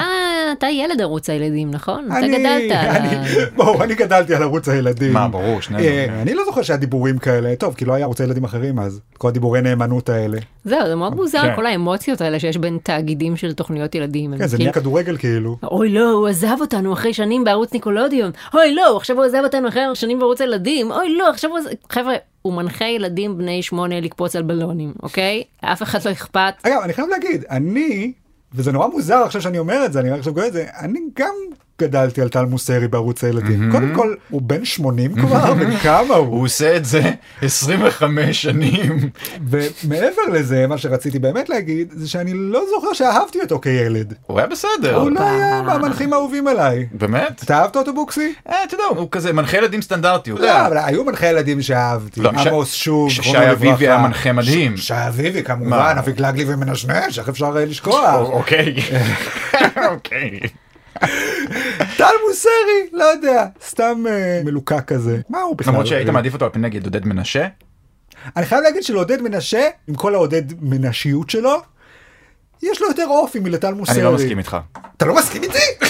[0.58, 2.06] אתה ילד ערוץ הילדים, נכון?
[2.08, 2.96] אתה אני- גדלת על.
[3.02, 5.14] אני- בואו, אני גדלתי על ערוץ הילדים.
[5.14, 5.84] מה, ברור, שנינו.
[5.84, 9.02] אה, אני לא זוכר שהיה דיבורים כאלה, טוב, כי לא היה ערוצי ילדים אחרים אז.
[9.18, 10.38] כל הדיבורי נאמנות האלה.
[10.66, 11.56] זהו, זה מאוד מוזר, כן.
[11.56, 14.38] כל האמוציות האלה שיש בין תאגידים של תוכניות ילדים.
[14.38, 15.58] כן, זה נהיה כדורגל כאילו.
[15.64, 18.32] אוי לא, הוא עזב אותנו אחרי שנים בערוץ ניקולודיון.
[18.54, 20.92] אוי לא, עכשיו הוא עזב אותנו אחרי שנים בערוץ ילדים.
[20.92, 21.60] אוי לא, עכשיו הוא...
[21.60, 25.44] עז- חבר'ה, הוא מנחה ילדים בני שמונה לקפוץ על בלונים, אוקיי?
[25.62, 26.54] אף אחד לא אכפת.
[26.64, 28.12] אגב, אני חייב להגיד, אני,
[28.54, 31.34] וזה נורא מוזר עכשיו שאני אומר את זה, אני עכשיו קורא את זה, אני גם
[31.82, 33.70] גדלתי על טל מוסרי בערוץ הילדים.
[33.72, 36.28] קודם כל, הוא בן 80 כבר, בן כמה הוא?
[36.28, 37.02] הוא עושה את זה
[37.42, 39.10] 25 שנים.
[39.50, 44.14] ומעבר לזה, מה שרציתי באמת להגיד, זה שאני לא זוכר שאהבתי אותו כילד.
[44.28, 44.96] הוא היה בסדר.
[44.96, 46.86] הוא לא היה מהמנחים האהובים עליי.
[46.92, 47.44] באמת?
[47.44, 48.34] אתה אהבת אותו בוקסי?
[48.50, 50.30] אה, אתה יודע, הוא כזה מנחה ילדים סטנדרטי.
[50.30, 50.68] הוא לא.
[50.68, 52.22] אבל היו מנחי ילדים שאהבתי.
[52.22, 53.88] לא, ש- עמוס שוב, ש- זכרונו שי אביבי.
[53.88, 54.78] היה מנחה מדהים.
[54.78, 55.92] ש- שי אביבי כמובן, מה?
[56.00, 58.16] אביק לגלי ומנשנש, איך אפשר אה, לשכוח?
[58.16, 58.76] אוקיי.
[59.92, 60.40] אוקיי.
[61.98, 65.18] טל מוסרי, לא יודע, סתם אה, מלוקק כזה.
[65.30, 65.74] מה הוא בכלל?
[65.74, 67.48] למרות שהיית מעדיף אותו על פני נגיד עודד מנשה.
[68.36, 71.62] אני חייב להגיד שלעודד מנשה, עם כל העודד מנשיות שלו,
[72.64, 73.96] יש לו יותר אופי מלטל מוסרי.
[73.96, 74.58] אני לא מסכים איתך.
[74.98, 75.86] אתה לא מסכים איתי?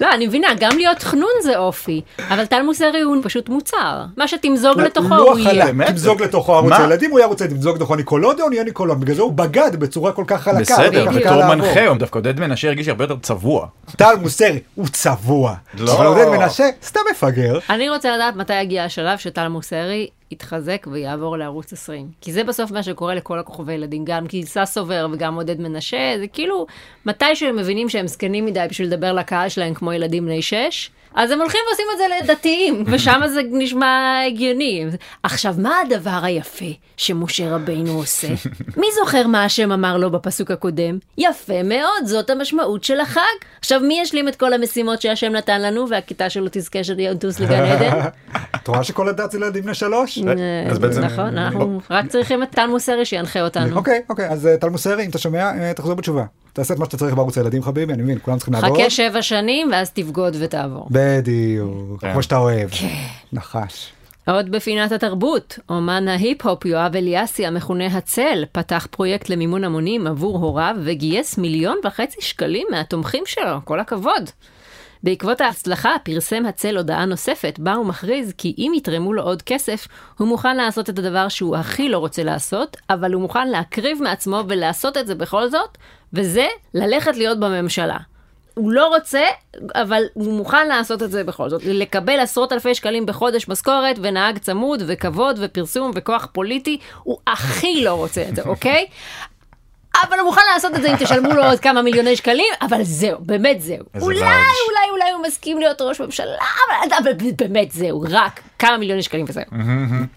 [0.00, 4.04] לא, אני מבינה, גם להיות חנון זה אופי, אבל טל מוסרי הוא פשוט מוצר.
[4.16, 5.86] מה שתמזוג לתוכו הוא הוא לא יהיה.
[5.86, 6.72] תמזוג לתוכו ערוץ?
[6.72, 10.24] הילדים, הוא היה רוצה תמזוג לתוכו ניקולודיון, יהיה ניקולודיון, בגלל זה הוא בגד בצורה כל
[10.26, 10.60] כך חלקה.
[10.60, 11.44] בסדר, בתור.
[11.54, 13.66] מנחה, הוא דווקא עודד מנשה הרגיש הרבה יותר צבוע.
[13.96, 15.92] טל מוסרי הוא צבוע, לא.
[15.92, 17.58] אבל עודד מנשה סתם מפגר.
[17.70, 22.08] אני רוצה לדעת מתי יגיע השלב שטל מוסרי יתחזק ויעבור לערוץ 20.
[22.20, 26.26] כי זה בסוף מה שקורה לכל הכוכבי ילדים, גם גיסה סובר וגם עודד מנשה, זה
[26.26, 26.66] כאילו,
[27.06, 31.30] מתי שהם מבינים שהם זקנים מדי בשביל לדבר לקהל שלהם כמו ילדים בני שש, אז
[31.30, 34.86] הם הולכים ועושים את זה לדתיים, ושם זה נשמע הגיוני.
[35.22, 36.64] עכשיו, מה הדבר היפה
[36.96, 38.28] שמשה רבינו עושה?
[38.76, 40.98] מי זוכר מה השם אמר לו בפסוק הקודם?
[41.18, 43.20] יפה מאוד, זאת המשמעות של החג.
[43.60, 48.00] עכשיו, מי ישלים את כל המשימות שהשם נתן לנו, והכיתה שלו תזכה שיטוס לגן עדן?
[48.56, 50.18] את רואה שכל הדת זה לילדים בני שלוש?
[50.80, 53.76] בעצם- נכון, אנחנו רק צריכים את טל מוסרי שינחה אותנו.
[53.76, 56.24] אוקיי, אוקיי, אז אה, טל מוסרי, אם אתה שומע, אה, תחזור בתשובה.
[56.52, 58.78] תעשה את מה שאתה צריך בערוץ הילדים חביבי, אני מבין, כולם צריכים לעבוד.
[58.80, 60.88] חכה שבע שנים ואז תבגוד ותעבור.
[60.90, 62.12] בדיוק, כן.
[62.12, 62.70] כמו שאתה אוהב.
[62.70, 62.88] כן.
[63.32, 63.92] נחש.
[64.26, 70.76] עוד בפינת התרבות, אומן ההיפ-הופ יואב אליאסי המכונה הצל, פתח פרויקט למימון המונים עבור הוריו
[70.84, 74.30] וגייס מיליון וחצי שקלים מהתומכים שלו, כל הכבוד.
[75.02, 79.88] בעקבות ההצלחה פרסם הצל הודעה נוספת בה הוא מכריז כי אם יתרמו לו עוד כסף,
[80.18, 84.42] הוא מוכן לעשות את הדבר שהוא הכי לא רוצה לעשות, אבל הוא מוכן להקריב מעצמו
[84.48, 85.78] ולעשות את זה בכל זאת,
[86.12, 87.96] וזה ללכת להיות בממשלה.
[88.54, 89.22] הוא לא רוצה,
[89.74, 91.62] אבל הוא מוכן לעשות את זה בכל זאת.
[91.64, 97.94] לקבל עשרות אלפי שקלים בחודש משכורת, ונהג צמוד, וכבוד, ופרסום, וכוח פוליטי, הוא הכי לא
[97.94, 98.86] רוצה את זה, אוקיי?
[100.08, 103.18] אבל הוא מוכן לעשות את זה אם תשלמו לו עוד כמה מיליוני שקלים, אבל זהו,
[103.20, 103.84] באמת זהו.
[104.00, 104.18] אולי.
[104.20, 109.26] אולי, אולי הוא מסכים להיות ראש ממשלה, אבל, אבל באמת זהו, רק כמה מיליוני שקלים
[109.28, 109.44] וזהו.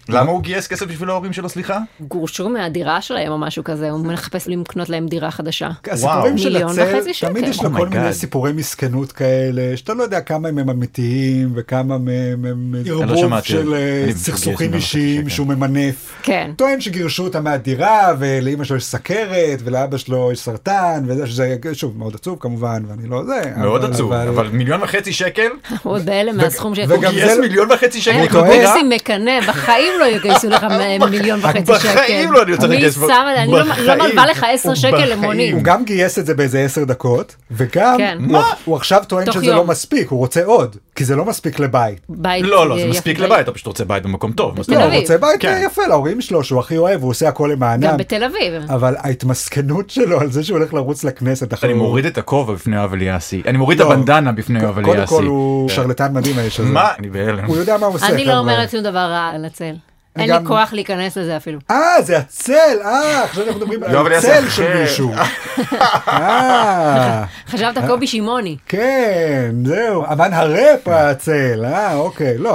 [0.08, 1.78] למה הוא גייס כסף בשביל ההורים שלו, סליחה?
[2.00, 5.70] גורשו מהדירה שלהם או משהו כזה, הוא מחפש לקנות להם דירה חדשה.
[5.90, 7.28] הסיפורים של מיליון הצל, וחצי שקל.
[7.28, 8.12] תמיד יש לו Oh כל מיני.
[8.12, 13.48] סיפורי מסכנות כאלה, שאתה לא יודע כמה הם אמיתיים וכמה מהם הם ערבוב לא שמעתי.
[13.48, 15.28] של אה, סכסוכים אישיים.
[15.28, 16.14] שהוא ממנף.
[16.22, 16.50] כן.
[16.56, 21.98] טוען שגירשו אותה מהדירה ולאמא שלו יש סכרת ולאבא שלו יש סרטן וזה שזה שוב
[21.98, 23.52] מאוד עצוב כמובן ואני לא זה.
[23.56, 25.48] מאוד עצוב, אבל מיליון וחצי שקל?
[25.82, 26.78] הוא עוד בהלם מהסכום ש...
[26.78, 28.50] וגם הוא גייס מיליון וחצי שקל טועה.
[28.50, 28.72] דירה?
[28.72, 30.66] בוקסי מקנא, בחיים לא יגייסו לך
[31.10, 31.88] מיליון וחצי שקל.
[31.94, 33.42] בחיים לא אני רוצה מי לגייס- שם את זה?
[33.42, 33.94] אני לא- לא.
[34.06, 35.04] מלווה לך עשר שקל.
[35.12, 35.54] למונים.
[35.54, 38.18] הוא גם גייס את זה באיזה עשר דקות וגם כן.
[38.64, 39.46] הוא- עכשיו טוען שזה.
[39.52, 42.00] לא מספיק הוא רוצה עוד כי זה לא מספיק לבית.
[42.08, 42.86] בית לא, לא, זה.
[42.86, 44.56] מספיק לבית, אתה פשוט רוצה בית במקום טוב.
[44.56, 44.92] זאת לא, אומרת?
[44.92, 45.62] הוא רוצה בית כן.
[45.66, 47.82] יפה להורים שלו שהוא הכי אוהב הוא עושה הכל למענם.
[47.82, 48.70] גם בתל אביב.
[48.70, 51.70] אבל ההתמסכנות שלו על זה שהוא הולך לרוץ לכנסת אחרי...
[51.70, 53.42] אני מוריד את הכובע בפני יואב אליאסי.
[53.46, 53.92] אני מוריד את לא.
[53.92, 55.14] הבנדנה בפני יואב קודם אליאסי.
[55.14, 56.68] כל הוא שרלטן מדהים האיש הזה.
[56.68, 56.88] מה?
[56.98, 57.44] אני בהלם.
[57.44, 58.06] הוא יודע מה הוא עושה.
[58.06, 58.38] אני לא.
[58.38, 59.74] אומרת שום דבר רע על הצל.
[60.16, 61.58] אין גם- לי כוח להיכנס לזה אפילו.
[61.70, 62.52] אה זה הצל
[62.84, 64.48] אה עכשיו אנחנו מדברים יואב על אליאסי צל אחר.
[64.48, 65.10] של מישהו.
[66.08, 68.56] אה חשבת קובי שמעוני.
[68.68, 72.50] כן זהו אמן הראפ הצל אה אוקיי לא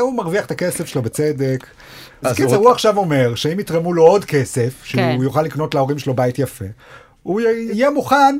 [0.00, 1.66] הוא מרוויח את הכסף שלו בצדק.
[2.22, 5.12] אז קיצר הוא- עכשיו אומר שאם יתרמו לו עוד כסף כן.
[5.12, 6.64] שהוא יוכל לקנות להורים שלו בית יפה
[7.22, 8.38] הוא יהיה מוכן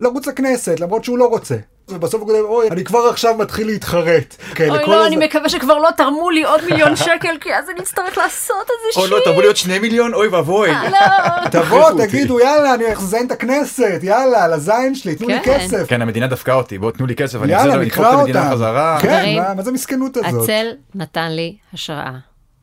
[0.00, 1.56] לרוץ לכנסת למרות שהוא לא רוצה.
[1.88, 4.36] ובסוף הוא כותב אוי אני כבר עכשיו מתחיל להתחרט.
[4.54, 7.70] כן, אוי לא, הז- אני מקווה שכבר לא תרמו לי עוד מיליון שקל, כי אז
[7.70, 9.10] אני אצטרך לעשות איזה שיט.
[9.12, 10.70] לא, תבוא להיות שני מיליון, אוי ואבוי.
[10.70, 10.76] לא.
[11.50, 12.06] תבוא תכריחו אותי.
[12.06, 15.58] תגידו יאללה אני אחזיין את הכנסת יאללה לזין שלי תנו לי כן.
[15.58, 15.84] כסף.
[15.88, 18.52] כן, המדינה דפקה אותי, בואו תנו לי כסף, אני נדפוק נקרא את המדינה אותם.
[18.54, 18.98] חזרה.
[19.02, 20.42] כן מה- מה זה המסכנות הזאת.
[20.42, 22.12] הצל נתן לי השראה.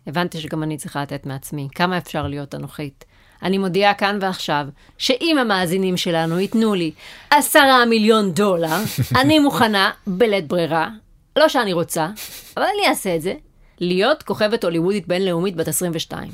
[0.08, 1.68] הבנתי שגם אני צריכה לתת מעצמי.
[1.76, 3.06] כמה אפשר להיות אנוכית?
[3.44, 4.66] אני מודיעה כאן ועכשיו,
[4.98, 6.92] שאם המאזינים שלנו ייתנו לי
[7.30, 8.78] עשרה מיליון דולר,
[9.22, 10.90] אני מוכנה, בלית ברירה,
[11.36, 12.08] לא שאני רוצה,
[12.58, 13.34] אבל אני אעשה את זה,
[13.80, 16.32] להיות כוכבת הוליוודית בינלאומית בת 22.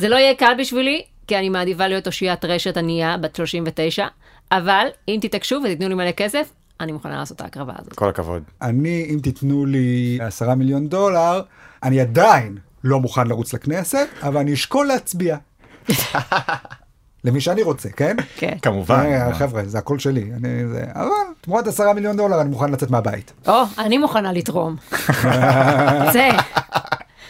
[0.00, 4.06] זה לא יהיה קל בשבילי, כי אני מעדיפה להיות אושיית רשת ענייה בת 39,
[4.52, 7.92] אבל אם תתעקשו ותיתנו לי מלא כסף, אני מוכנה לעשות את ההקרבה הזאת.
[7.92, 8.42] כל הכבוד.
[8.62, 11.40] אני אם תיתנו לי עשרה מיליון דולר
[11.82, 15.36] אני עדיין לא מוכן לרוץ לכנסת אבל אני אשקול להצביע.
[17.24, 18.16] למי שאני רוצה כן?
[18.36, 18.56] כן.
[18.62, 19.06] כמובן.
[19.06, 21.08] אה, חבר'ה זה הכל שלי אני זה אבל
[21.40, 23.32] תמורת עשרה מיליון דולר אני מוכן לצאת מהבית.
[23.48, 24.76] או, אני מוכנה לתרום.
[26.14, 26.28] זה,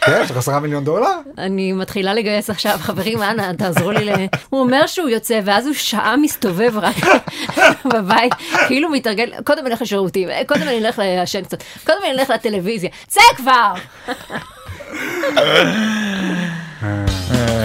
[0.01, 1.09] כן, יש לך עשרה מיליון דולר?
[1.37, 4.09] אני מתחילה לגייס עכשיו, חברים, אנא, תעזרו לי ל...
[4.49, 6.95] הוא אומר שהוא יוצא, ואז הוא שעה מסתובב רק
[7.93, 8.33] בבית,
[8.67, 12.89] כאילו מתארגן, קודם אני אלך לשירותים, קודם אני אלך לעשן קצת, קודם אני אלך לטלוויזיה,
[13.07, 13.73] צא כבר!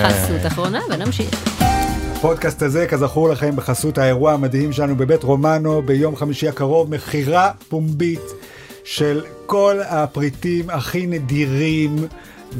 [0.04, 1.64] חסות אחרונה ונמשיך.
[2.16, 8.20] הפודקאסט הזה כזכור לכם בחסות האירוע המדהים שלנו בבית רומנו ביום חמישי הקרוב מכירה פומבית
[8.84, 11.96] של כל הפריטים הכי נדירים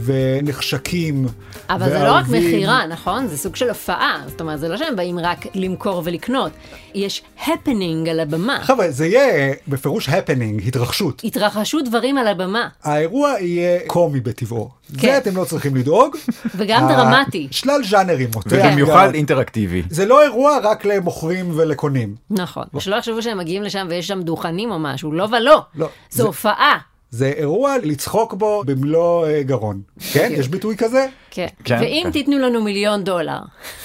[0.05, 1.27] ונחשקים.
[1.71, 2.25] אבל זה לא רק.
[2.29, 3.27] מכירה, נכון?
[3.27, 4.23] זה סוג של הופעה.
[4.27, 6.53] זאת אומרת, זה לא שהם באים רק למכור ולקנות.
[6.95, 8.59] יש הפנינג על הבמה.
[8.63, 11.21] חבר'ה, זה יהיה בפירוש הפנינג, התרחשות.
[11.25, 12.69] התרחשו דברים על הבמה.
[12.83, 14.71] האירוע יהיה קומי בטבעו.
[15.01, 15.01] כן.
[15.01, 16.17] זה אתם לא צריכים לדאוג.
[16.57, 17.49] וגם דרמטי.
[17.51, 18.29] שלל ז'אנרים.
[18.47, 19.15] ובמיוחד גם.
[19.15, 19.83] אינטראקטיבי.
[19.91, 22.15] זה לא אירוע רק למוכרים ולקונים.
[22.31, 22.65] נכון.
[22.79, 25.13] שלא יחשבו שהם מגיעים לשם ויש שם דוכנים או משהו.
[25.13, 25.63] לא ולא.
[25.75, 26.79] לא, זו זה- הופעה.
[27.15, 29.81] זה אירוע לצחוק בו במלוא אה, גרון.
[30.13, 30.33] כן?
[30.33, 31.07] יש ביטוי כזה?
[31.31, 31.47] כן.
[31.65, 32.11] כן, ואם כן.
[32.11, 33.39] תיתנו לנו מיליון דולר.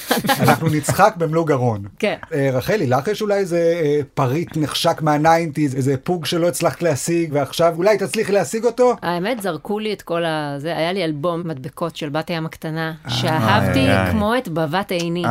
[0.44, 1.84] אנחנו נצחק במלוא גרון.
[2.00, 2.16] כן.
[2.34, 7.30] אה, רחלי, לך יש אולי איזה אה, פריט נחשק מהניינטיז, איזה pog שלא הצלחת להשיג,
[7.34, 8.96] ועכשיו אולי תצליחי להשיג אותו?
[9.02, 10.56] האמת, זרקו לי את כל ה...
[10.58, 14.12] זה, היה לי אלבום מדבקות של בת הים הקטנה, שאהבתי איי, איי.
[14.12, 15.24] כמו את בבת עיני.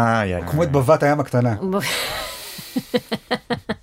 [0.46, 1.54] כמו את בבת הים הקטנה.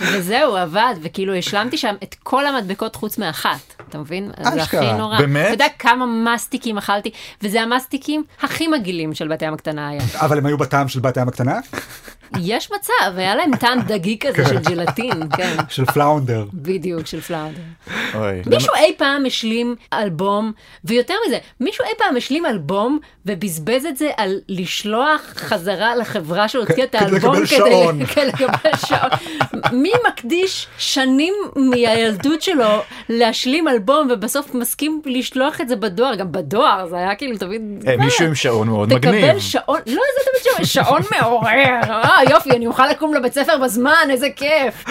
[0.00, 4.30] וזהו, עבד, וכאילו השלמתי שם את כל המדבקות חוץ מאחת, אתה מבין?
[4.36, 4.92] אז זה הכי.
[4.92, 5.18] נורא.
[5.18, 5.44] באמת?
[5.46, 7.10] אתה יודע כמה מסטיקים אכלתי,
[7.42, 10.00] וזה המסטיקים הכי מגעילים של בת הים הקטנה היה.
[10.14, 11.58] אבל הם היו בטעם של בת הים הקטנה?
[12.40, 15.56] יש מצב, היה להם טעם דגי כזה של ג'לטין, כן.
[15.68, 16.44] של פלאונדר.
[16.54, 17.60] בדיוק, של פלאונדר.
[18.46, 20.52] מישהו אי פעם השלים אלבום,
[20.84, 26.84] ויותר מזה, מישהו אי פעם השלים אלבום ובזבז את זה על לשלוח חזרה לחברה שהוציאה
[26.84, 27.34] את האלבום.
[28.14, 29.08] כדי לקבל שעון.
[29.72, 36.86] מי מקדיש שנים מהילדות שלו להשלים אלבום ובסוף מסכים לשלוח את זה בדואר, גם בדואר,
[36.86, 37.84] זה היה כאילו תמיד...
[37.88, 39.26] אה, מישהו עם שעון מאוד מגניב.
[39.26, 41.80] תקבל שעון, לא זה תמיד שעון, שעון מעורר,
[42.16, 44.84] אה יופי, אני אוכל לקום לבית ספר בזמן, איזה כיף.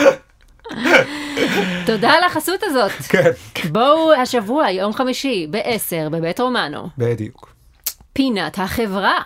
[1.86, 2.92] תודה על החסות הזאת.
[2.92, 3.32] כן,
[3.72, 6.90] בואו השבוע, יום חמישי, ב-10, בבית רומנו.
[6.98, 7.54] בדיוק.
[8.14, 9.20] פינת החברה.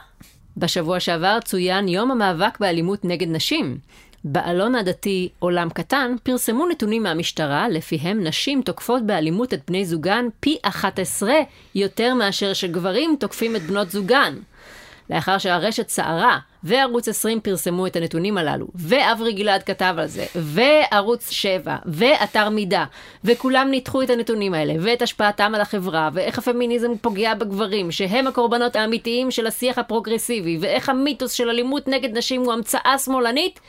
[0.58, 3.78] בשבוע שעבר צוין יום המאבק באלימות נגד נשים.
[4.24, 10.58] בעלון הדתי עולם קטן פרסמו נתונים מהמשטרה, לפיהם נשים תוקפות באלימות את בני זוגן פי
[10.62, 11.34] 11
[11.76, 14.36] יותר מאשר שגברים תוקפים את בנות זוגן.
[15.10, 21.30] לאחר שהרשת סערה וערוץ 20 פרסמו את הנתונים הללו, ואברי גלעד כתב על זה, וערוץ
[21.30, 22.84] 7, ואתר מידע,
[23.24, 28.76] וכולם ניתחו את הנתונים האלה, ואת השפעתם על החברה, ואיך הפמיניזם פוגע בגברים, שהם הקורבנות
[28.76, 33.60] האמיתיים של השיח הפרוגרסיבי, ואיך המיתוס של אלימות נגד נשים הוא המצאה שמאלנית,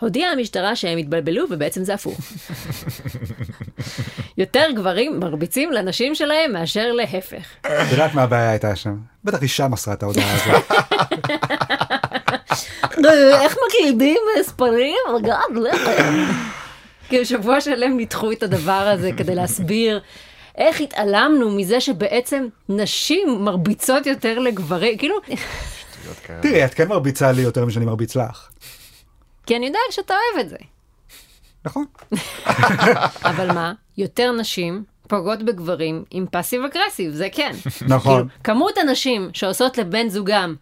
[0.00, 2.20] הודיעה המשטרה שהם התבלבלו ובעצם זה הפוך.
[4.38, 7.46] יותר גברים מרביצים לנשים שלהם מאשר להפך.
[7.60, 8.96] את יודעת מה הבעיה הייתה שם?
[9.24, 10.64] בטח אישה מסרה את ההודעה הזאת.
[13.42, 14.96] איך מקלידים מספרים?
[17.08, 20.00] כאילו שבוע שלם ניתחו את הדבר הזה כדי להסביר
[20.56, 25.16] איך התעלמנו מזה שבעצם נשים מרביצות יותר לגברים, כאילו,
[26.40, 28.48] תראי, את כן מרביצה לי יותר משאני מרביץ לך.
[29.46, 30.56] כי אני יודעת שאתה אוהב את זה.
[31.68, 31.84] נכון.
[33.30, 33.72] אבל מה?
[33.96, 37.52] יותר נשים פוגעות בגברים עם passive aggressive, זה כן.
[37.88, 38.28] נכון.
[38.28, 40.54] כאילו, כמות הנשים שעושות לבן זוגם,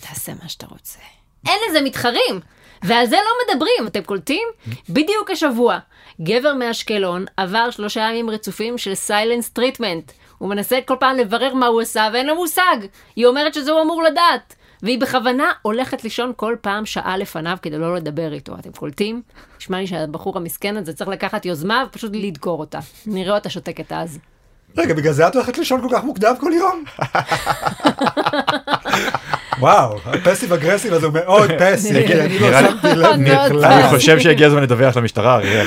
[0.00, 0.98] תעשה מה שאתה רוצה.
[1.48, 2.40] אין לזה מתחרים,
[2.82, 4.48] ועל זה לא מדברים, אתם קולטים?
[4.88, 5.78] בדיוק השבוע,
[6.20, 10.12] גבר מאשקלון עבר שלושה ימים רצופים של silent treatment.
[10.38, 12.76] הוא מנסה כל פעם לברר מה הוא עשה ואין לו מושג.
[13.16, 14.54] היא אומרת שזה הוא אמור לדעת.
[14.82, 18.54] והיא בכוונה הולכת לישון כל פעם שעה לפניו כדי לא לדבר איתו.
[18.58, 19.22] אתם קולטים?
[19.58, 22.78] נשמע לי שהבחור המסכן הזה צריך לקחת יוזמה ופשוט לדקור אותה.
[23.06, 24.18] נראה אותה שותקת אז.
[24.76, 26.84] רגע, בגלל זה את הולכת לישון כל כך מוקדם כל יום?
[29.58, 31.96] וואו, הפסיב אגרסיב הזה הוא מאוד פסיב.
[33.64, 35.66] אני חושב שהגיע הזמן לדווח למשטרה, אריאל.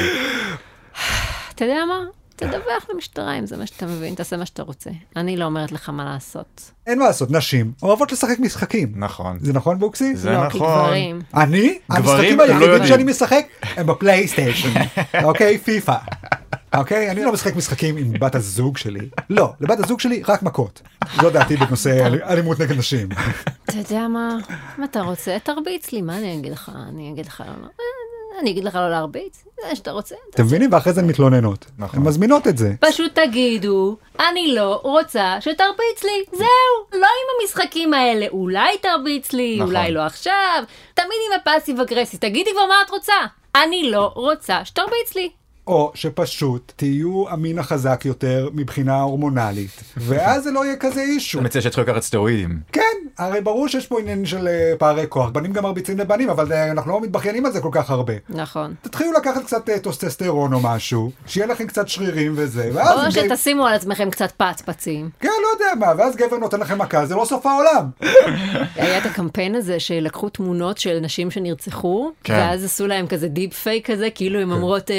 [1.55, 1.99] אתה יודע מה?
[2.39, 4.89] תדווח למשטרה אם זה מה שאתה מבין, תעשה מה שאתה רוצה.
[5.15, 6.71] אני לא אומרת לך מה לעשות.
[6.87, 8.91] אין מה לעשות, נשים אוהבות לשחק משחקים.
[8.95, 9.37] נכון.
[9.41, 10.15] זה נכון בוקסי?
[10.15, 10.83] זה לא, כי נכון.
[10.85, 11.21] גברים.
[11.35, 11.79] אני?
[11.89, 12.87] המשחקים לא היחידים.
[12.87, 14.69] שאני משחק הם בפלייסטיישן,
[15.23, 15.57] אוקיי?
[15.57, 15.95] פיפא.
[16.75, 17.11] אוקיי?
[17.11, 19.09] אני לא משחק משחקים עם בת הזוג שלי.
[19.29, 20.81] לא, לבת הזוג שלי רק מכות.
[21.21, 23.09] זו דעתי בנושא אל- אלימות נגד נשים.
[23.65, 24.37] אתה יודע מה?
[24.79, 26.71] אם אתה רוצה, תרביץ לי, מה אני אגיד לך?
[26.89, 27.67] אני אגיד לך לא...
[28.39, 29.43] אני אגיד לך לא להרביץ?
[29.61, 30.15] זה שאתה רוצה.
[30.35, 30.73] אתם מבינים?
[30.73, 31.65] ואחרי זה הן מתלוננות.
[31.77, 31.99] נכון.
[31.99, 32.73] הן מזמינות את זה.
[32.79, 36.47] פשוט תגידו, אני לא רוצה שתרביץ לי, זהו,
[36.91, 39.67] לא עם המשחקים האלה, אולי תרביץ לי, נכון.
[39.75, 43.13] אולי לא עכשיו, תמיד עם ה passive aggressive, תגידי כבר מה את רוצה.
[43.55, 45.29] אני לא רוצה שתרביץ לי.
[45.67, 51.37] או שפשוט תהיו המין החזק יותר מבחינה הורמונלית, ואז זה לא יהיה כזה issue.
[51.37, 52.59] אני מציע שיתחילו לקחת סטרואידים.
[52.71, 52.81] כן,
[53.17, 55.29] הרי ברור שיש פה עניין של אה, פערי כוח.
[55.29, 58.13] בנים גם מרביצים לבנים, אבל אה, אנחנו לא מתבכיינים על זה כל כך הרבה.
[58.29, 58.73] נכון.
[58.81, 63.05] תתחילו לקחת קצת אה, טוסטסטרון או משהו, שיהיה לכם קצת שרירים וזה, ואז...
[63.05, 65.09] או שתשימו על עצמכם קצת פצפצים.
[65.19, 67.89] כן, לא יודע מה, ואז גבר נותן לכם מכה, זה לא סוף העולם.
[68.75, 72.33] היה את הקמפיין הזה שלקחו תמונות של נשים שנרצחו, כן.
[72.33, 74.91] ואז עשו להם כזה deep fake כזה, כאילו הן אומרות,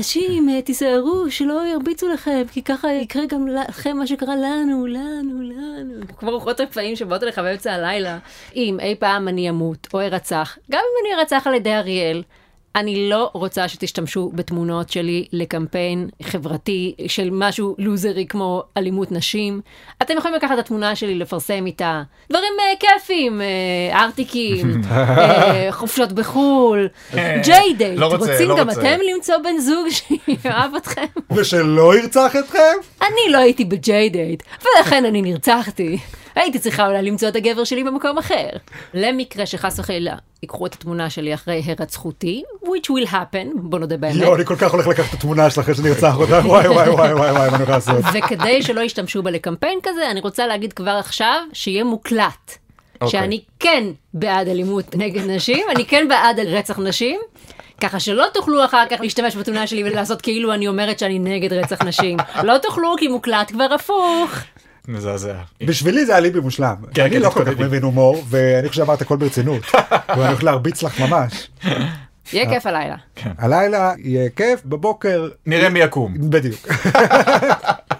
[0.00, 4.86] אה, נשים, אה, תיזהרו שלא ירביצו לכם, כי ככה יקרה גם לכם מה שקרה לנו,
[4.86, 5.94] לנו, לנו.
[6.18, 8.18] כמו רוחות רפאים שבאות אליך באמצע הלילה.
[8.56, 12.22] אם אי פעם אני אמות או ארצח, גם אם אני ארצח על ידי אריאל,
[12.76, 19.60] אני לא רוצה שתשתמשו בתמונות שלי לקמפיין חברתי של משהו לוזרי כמו אלימות נשים.
[20.02, 24.92] אתם יכולים לקחת את התמונה שלי, לפרסם איתה דברים uh, כיפים, uh, ארטיקים, uh,
[25.78, 26.88] חופשות בחו"ל,
[27.42, 27.98] ג'יי דייט.
[27.98, 28.80] לא רוצה, רוצים לא גם רוצה.
[28.80, 31.06] אתם למצוא בן זוג שיאהב אתכם?
[31.32, 32.76] ושלא ירצח אתכם?
[33.02, 35.98] אני לא הייתי בג'יי דייט, ולכן אני נרצחתי.
[36.40, 38.48] הייתי צריכה אולי למצוא את הגבר שלי במקום אחר.
[38.94, 44.16] למקרה שחס וחלילה ייקחו את התמונה שלי אחרי הרצחותי, which will happen, בוא נודה באמת.
[44.16, 47.12] יואו, אני כל כך הולך לקחת את התמונה שלך אחרי שנרצח אותך, וואי וואי וואי
[47.12, 48.04] וואי וואי, מה אני יכול לעשות?
[48.14, 52.56] וכדי שלא ישתמשו בה לקמפיין כזה, אני רוצה להגיד כבר עכשיו שיהיה מוקלט.
[53.00, 53.20] אוקיי.
[53.20, 57.20] שאני כן בעד אלימות נגד נשים, אני כן בעד רצח נשים.
[57.80, 61.82] ככה שלא תוכלו אחר כך להשתמש בתמונה שלי ולעשות כאילו אני אומרת שאני נגד רצח
[61.82, 62.18] נשים.
[62.42, 64.30] לא תוכלו כי מוקלט כבר הפוך.
[64.92, 65.34] מזעזע.
[65.62, 66.74] בשבילי זה אליבי מושלם.
[66.94, 67.58] כן, אני כן, לא כל כך.
[67.60, 69.62] מבין הומור, ואני חושב שאמרת הכל ברצינות.
[70.08, 71.50] ואני הולך להרביץ לך ממש.
[72.32, 72.96] יהיה כיף הלילה.
[73.38, 75.28] הלילה יהיה כיף, בבוקר...
[75.46, 76.14] נראה מי יקום.
[76.30, 76.68] בדיוק.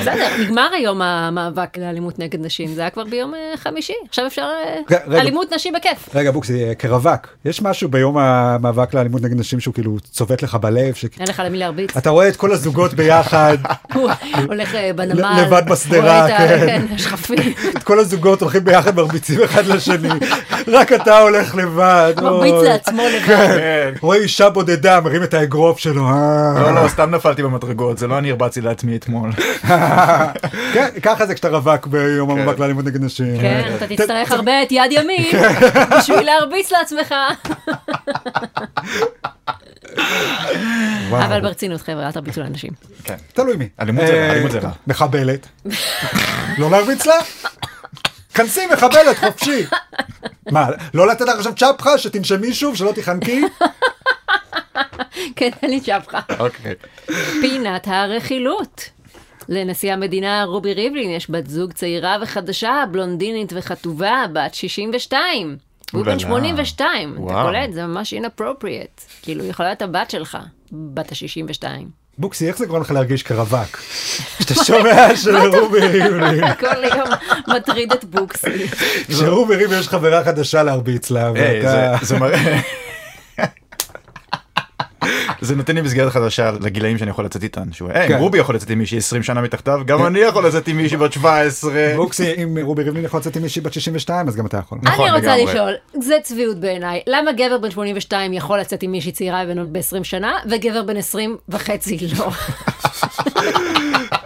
[0.00, 4.42] בסדר, נגמר היום המאבק לאלימות נגד נשים, זה היה כבר ביום אה, חמישי, עכשיו אפשר
[4.90, 5.20] אה.
[5.20, 6.08] אלימות נשים בכיף.
[6.14, 10.94] רגע בוקסי, כרווק, יש משהו ביום המאבק לאלימות נגד נשים שהוא כאילו צובט לך בלב,
[11.20, 11.94] אין לך למי להרביץ.
[11.94, 13.56] שאתה רואה את כל הזוגות ביחד,
[14.48, 15.42] הולך אה, בנמל.
[15.42, 16.66] לבד בשדרה, כן.
[16.66, 17.52] כן, השכפים.
[17.76, 20.08] את כל הזוגות הולכים ביחד מרביצים אחד לשני,
[20.76, 22.14] רק אתה הולך לבד.
[22.22, 22.54] מרביץ.
[22.62, 23.26] לעצמו לבד.
[23.26, 23.90] כן.
[24.00, 26.08] רואה אישה בודדה, מרים את האגרוף שלו.
[26.56, 29.30] לא, לא, סתם נפלתי במדרגות, זה לא אני הרבצתי לעצמי אתמול.
[30.74, 33.40] כן, ככה זה כשאתה רווק ביום המאבק לאלימות נגד נשים.
[33.40, 35.30] כן, אתה ת- תצטרך הרבה את יד ימין
[35.98, 37.14] בשביל להרביץ לעצמך.
[41.12, 42.70] אבל ברצינות חבר'ה, אל תרביצו לאנשים.
[43.04, 43.16] כן.
[43.32, 43.68] תלוי מי.
[43.80, 44.70] אלימות זה רע, אה, אלימות זה רע.
[44.86, 45.46] מחבלת.
[46.58, 47.14] לא להרביץ לה?
[48.34, 49.64] כנסי מחבלת חופשי.
[50.50, 53.42] מה, לא לתת לך עכשיו צ'פחה שתנשמי שוב שלא תיחנקי?
[55.36, 56.20] כן, תן לי צ'פחה.
[56.38, 56.74] אוקיי.
[57.40, 58.90] פינת הרכילות.
[59.50, 65.56] לנשיא המדינה רובי ריבלין יש בת זוג צעירה וחדשה, בלונדינית וחטובה, בת 62.
[65.92, 66.18] הוא בן אוללה.
[66.20, 67.46] 82, אתה וואו.
[67.46, 67.72] קולט?
[67.72, 69.22] זה ממש inappropriate.
[69.22, 70.38] כאילו, היא יכולה להיות הבת שלך,
[70.72, 71.64] בת ה-62.
[72.18, 73.76] בוקסי, איך זה גורם לך להרגיש כרווק?
[74.38, 77.08] כשאתה שומע שלרובי ריבלין, כל יום
[77.56, 78.66] מטריד את בוקסי.
[79.08, 81.96] כשרובי ריבלין יש חברה חדשה להרביץ לה, היי, ואתה...
[82.02, 82.60] זה מראה...
[85.40, 87.72] זה נותן לי מסגרת חדשה לגילאים שאני יכול לצאת איתן.
[87.72, 88.18] שהוא, היי, כן.
[88.18, 91.12] רובי יכול לצאת עם מישהי 20 שנה מתחתיו, גם אני יכול לצאת עם מישהי בת
[91.12, 91.72] 17.
[91.96, 94.78] בוקסי, אם רובי ריבלין יכול לצאת עם מישהי בת 62, אז גם אתה יכול.
[94.82, 95.52] נכון, אני רוצה לגמרי.
[95.52, 100.04] לשאול, זה צביעות בעיניי, למה גבר בן 82 יכול לצאת עם מישהי צעירה ממנו ב-20
[100.04, 102.30] שנה, וגבר בן 20 וחצי לא?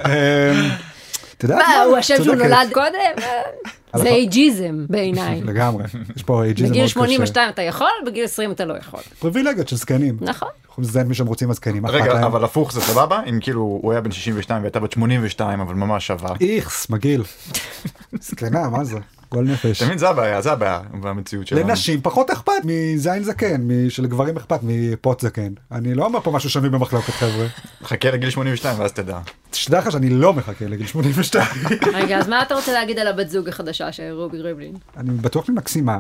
[0.07, 0.11] אמ,
[1.39, 2.35] את יודעת מה, הוא אשם שהוא.
[2.35, 3.23] נולד קודם?
[3.95, 5.43] זה אייג'יזם בעיניי.
[5.43, 5.85] לגמרי,
[6.17, 6.93] יש פה אייג'יזם מאוד בגיל קשה.
[6.93, 9.01] 82 אתה יכול, בגיל 20 אתה לא יכול.
[9.19, 10.17] פריבילגיות של זקנים.
[10.21, 10.49] נכון.
[10.69, 11.87] יכולים לזיין מי שהם רוצים הזקנים.
[11.87, 12.27] רגע?
[12.27, 13.21] אבל הפוך זה סבבה?
[13.29, 16.31] אם כאילו הוא היה בן 62 והייתה בת 82 אבל ממש שווה.
[16.41, 17.23] איכס, מגעיל.
[18.21, 18.99] זקנה, מה זה?
[19.35, 19.77] גועל נפש.
[19.77, 19.99] אתה מבין?
[19.99, 21.69] זה הבעיה, זה הבעיה במציאות שלנו.
[21.69, 25.53] לנשים פחות אכפת מזין זקן, שלגברים אכפת מפוט זקן.
[25.73, 27.47] אני לא אומר פה משהו שנוי במחלוקת חבר'ה.
[27.85, 29.19] חכה לגיל 82 ואז תדע.
[29.51, 31.47] תשתדע לך שאני לא מחכה לגיל 82.
[31.95, 34.75] רגע, אז מה אתה רוצה להגיד על הבת זוג החדשה של רובי ריבלין?
[34.97, 35.99] אני בטוח שהיא מקסימה,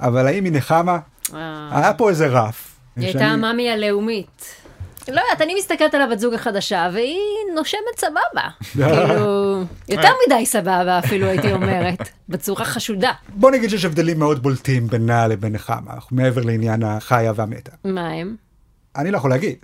[0.00, 0.98] אבל האם היא נחמה?
[1.34, 2.76] אה, היה פה איזה רף.
[2.96, 4.65] היא הייתה המאמי הלאומית.
[5.08, 7.18] לא יודעת, אני מסתכלת על הבת זוג החדשה, והיא
[7.54, 8.48] נושמת סבבה.
[8.72, 13.12] כאילו, יותר מדי סבבה אפילו הייתי אומרת, בצורה חשודה.
[13.28, 17.72] בוא נגיד שיש הבדלים מאוד בולטים בינה לבין נחמה, מעבר לעניין החיה והמתה.
[17.84, 18.36] מה הם?
[18.96, 19.56] אני לא יכול להגיד.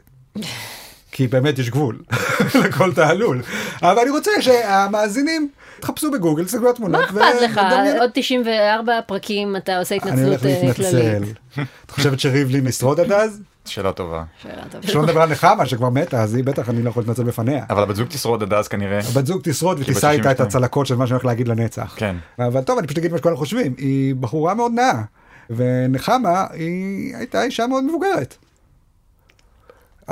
[1.12, 1.98] כי באמת יש גבול
[2.64, 3.42] לכל תעלול.
[3.82, 5.48] אבל אני רוצה שהמאזינים
[5.80, 7.00] תחפשו בגוגל, תסתכלו על התמונות.
[7.10, 7.60] מה אכפת לך?
[8.00, 11.18] עוד 94 פרקים אתה עושה אני הולך התנצלות אה, להתנצל.
[11.18, 11.66] כללית.
[11.86, 13.40] את חושבת שריבלין ישרוד עד אז?
[13.64, 14.22] שאלה טובה.
[14.42, 14.86] שאלה טובה.
[14.88, 17.64] שלא נדבר על נחמה שכבר מתה, אז היא בטח אני לא יכול להתנצל בפניה.
[17.70, 19.00] אבל הבת זוג תשרוד עד אז כנראה.
[19.14, 20.46] בת זוג תשרוד ותישא איתה את 62.
[20.46, 21.94] הצלקות של מה שאני הולך להגיד לנצח.
[21.96, 22.16] כן.
[22.38, 23.74] אבל טוב, אני פשוט אגיד מה שכולם חושבים.
[23.78, 25.02] היא בחורה מאוד נאה,
[25.50, 28.36] ונחמה היא הייתה אישה מאוד מבוגרת.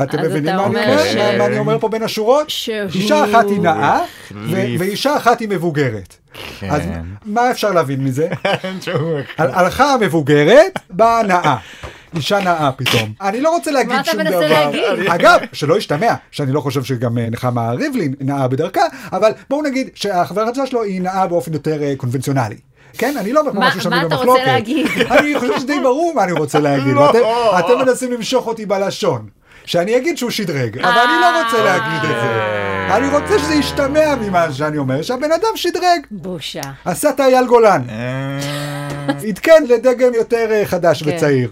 [0.03, 2.51] אתם מבינים מה אני אומר מה אני אומר פה בין השורות?
[2.51, 4.01] שהוא- אישה אחת היא נאה,
[4.33, 4.57] ו-.
[4.79, 6.17] ואישה אחת היא מבוגרת.
[6.61, 6.71] כן.
[6.71, 6.83] אז
[7.25, 8.29] מה אפשר להבין מזה?
[9.39, 11.57] הלכה המבוגרת, באה נאה.
[12.17, 13.13] אישה נאה פתאום.
[13.21, 14.49] אני לא רוצה להגיד מה אתה שום מנסה דבר.
[14.49, 14.85] להגיד?
[15.09, 18.81] אגב, שלא ישתמע, שאני לא חושב שגם אה, נחמה ריבלין נאה בדרכה,
[19.13, 22.57] אבל בואו נגיד שהחברה החדשה שלו היא נאה באופן יותר אה, קונבנציונלי.
[22.99, 24.29] כן, אני לא אומר פה מה- משהו שנוי מה אתה במחלוקת.
[24.41, 24.87] רוצה להגיד?
[25.11, 26.95] אני חושב שדי ברור מה אני רוצה להגיד.
[26.95, 27.13] לא.
[27.59, 29.27] אתם מנסים למשוך אותי בלשון.
[29.65, 32.29] שאני אגיד שהוא שדרג, אבל אני לא רוצה להגיד את זה.
[32.31, 32.97] אה.
[32.97, 36.01] אני רוצה שזה ישתמע ממה שאני אומר, שהבן אדם שדרג.
[36.11, 36.61] בושה.
[36.85, 41.11] עשה את אייל גולן, אה, עדכן לדגם יותר אה, חדש כן.
[41.17, 41.51] וצעיר.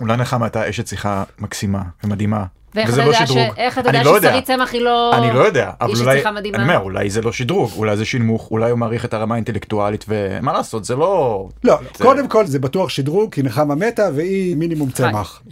[0.00, 2.44] אולי נחמה הייתה אשת שיחה מקסימה ומדהימה.
[2.86, 3.38] וזה לא שדרוג.
[3.56, 4.28] איך אתה אני יודע לא יודע.
[4.30, 5.10] ששרית צמח היא לא...
[5.18, 6.22] אני לא יודע, אבל אולי?
[6.54, 10.04] אני אומר, אולי זה לא שדרוג, אולי זה שינמוך, אולי הוא מעריך את הרמה האינטלקטואלית,
[10.08, 11.48] ומה לעשות, זה לא...
[11.64, 15.42] לא, זה- קודם כל זה בטוח שדרוג, כי נחמה מתה והיא מינימום צמח.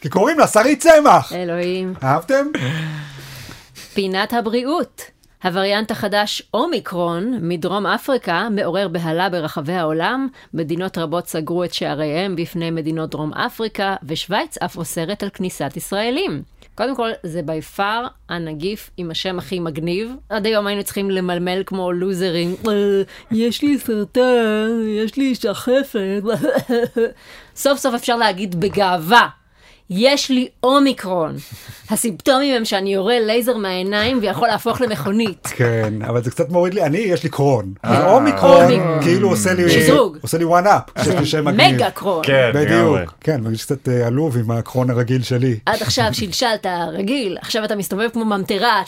[0.00, 1.32] כי קוראים לה שרית צמח.
[1.32, 1.94] אלוהים.
[2.02, 2.46] אהבתם?
[3.94, 5.02] פינת הבריאות.
[5.44, 10.28] הווריאנט החדש אומיקרון מדרום אפריקה מעורר בהלה ברחבי העולם.
[10.54, 16.42] מדינות רבות סגרו את שעריהם בפני מדינות דרום אפריקה, ושוויץ אף אוסרת על כניסת ישראלים.
[16.74, 20.12] קודם כל, זה בי פאר הנגיף עם השם הכי מגניב.
[20.28, 22.54] עד היום היינו צריכים למלמל כמו לוזרים.
[22.68, 26.22] "אה, יש לי סרטן, יש לי שחפת.
[27.56, 29.39] סוף סוף אפשר להגיד בגאווה.
[29.90, 31.36] יש לי אומיקרון.
[31.90, 35.46] הסימפטומים הם שאני יורה לייזר מהעיניים ויכול להפוך למכונית.
[35.56, 37.72] כן, אבל זה קצת מוריד לי, אני יש לי קרון.
[37.84, 38.12] אה.
[38.12, 39.00] אומיקרון.
[39.02, 40.18] כאילו עושה לי, שדרוג.
[40.22, 40.82] עושה לי one up.
[41.56, 42.22] מגה קרון.
[42.24, 42.50] כן.
[42.54, 45.58] בדיוק, כן, מרגיש קצת אה, עלוב עם הקרון הרגיל שלי.
[45.66, 48.82] עד עכשיו שלשלת רגיל, עכשיו אתה מסתובב כמו ממטרה.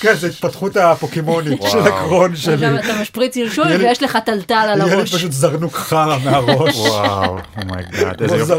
[0.00, 2.54] כן, זה התפתחות הפוקימונית של הקרון שלי.
[2.54, 5.14] עכשיו אתה משפריץ שלשול לי- ויש לך טלטל על יהיה לי הראש.
[5.14, 6.76] פשוט זרנוק חרא מהראש.
[6.76, 8.54] וואו, oh my god, איזה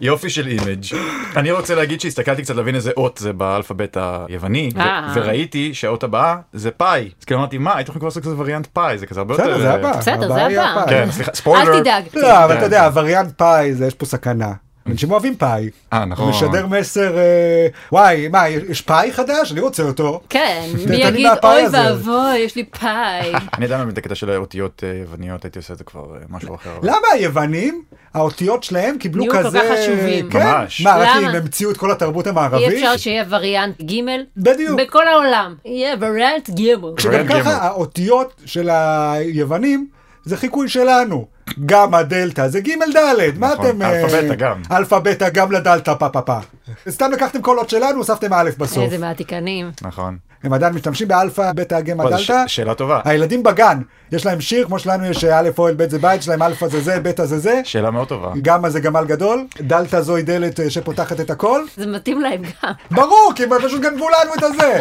[0.00, 0.84] יופי- של image.
[1.36, 3.96] אני רוצה להגיד שהסתכלתי קצת להבין איזה אות זה באלפבית
[4.28, 5.12] היווני, אה.
[5.14, 7.08] וראיתי שהאות הבאה זה פאי.
[7.20, 9.44] אז כאילו אמרתי, מה, הייתם יכולים לעשות כזה וריאנט פאי, זה כזה הרבה יותר...
[9.44, 9.96] בסדר, זה הבא.
[9.96, 10.84] בסדר, זה הבא.
[10.88, 11.74] כן, סליחה, ספוילר.
[11.74, 12.04] אל תדאג.
[12.14, 12.58] לא, אבל כן.
[12.58, 14.52] אתה יודע, הווריאנט פאי, זה יש פה סכנה.
[14.86, 15.70] אנשים אוהבים פאי.
[15.92, 16.28] אה, נכון.
[16.30, 19.52] משדר מסר, אה, וואי, מה, יש פאי חדש?
[19.52, 20.20] אני רוצה אותו.
[20.28, 23.32] כן, מי יגיד אוי הזה." ואבוי, יש לי פאי.
[23.56, 26.20] אני עדיין מבין את הקטע של האותיות אה, יווניות, הייתי עושה את זה כבר אה,
[26.28, 26.78] משהו אחר.
[26.82, 27.82] למה היוונים,
[28.14, 29.58] האותיות שלהם קיבלו נהיו כל כזה...
[29.58, 30.30] כך חשובים.
[30.30, 30.46] כן?
[30.46, 30.80] ממש.
[30.80, 31.26] מה, רק כי?
[31.26, 32.72] הם המציאו את כל התרבות אי המערבית?
[32.72, 33.94] אפשר שיהיה וריאנט ג'
[34.36, 34.80] בדיוק.
[34.80, 35.54] בכל העולם.
[35.64, 36.62] יהיה וריאנט ג'.
[36.98, 37.50] שגם וריאנט ככה.
[37.50, 39.86] האותיות של היוונים
[40.24, 41.26] זה חיקוי שלנו.
[41.66, 43.82] גם הדלתא זה ג' ד', מה נכון, אתם...
[43.82, 44.62] אה, אלפא, בטא גם.
[44.72, 46.36] אלפא בטא גם לדלתא פה פה פה.
[46.88, 48.78] סתם לקחתם כל אות שלנו, הוספתם א' בסוף.
[48.84, 49.70] איזה מעתיקנים.
[49.82, 50.16] נכון.
[50.44, 52.18] הם עדיין משתמשים באלפא בטא גמא דלתא.
[52.18, 53.00] ש- שאלה טובה.
[53.04, 53.78] הילדים בגן,
[54.12, 56.80] יש להם שיר כמו שלנו יש א' אוהל ב' זה בית, יש להם אלפא זה
[56.80, 57.60] זה, בטא זה זה.
[57.64, 58.32] שאלה מאוד טובה.
[58.42, 61.62] גמא זה גמל גדול, דלתא זוהי דלת אה, שפותחת את הכל.
[61.76, 62.72] זה מתאים להם גם.
[62.90, 64.80] ברור, כי הם פשוט גנבו לנו את הזה.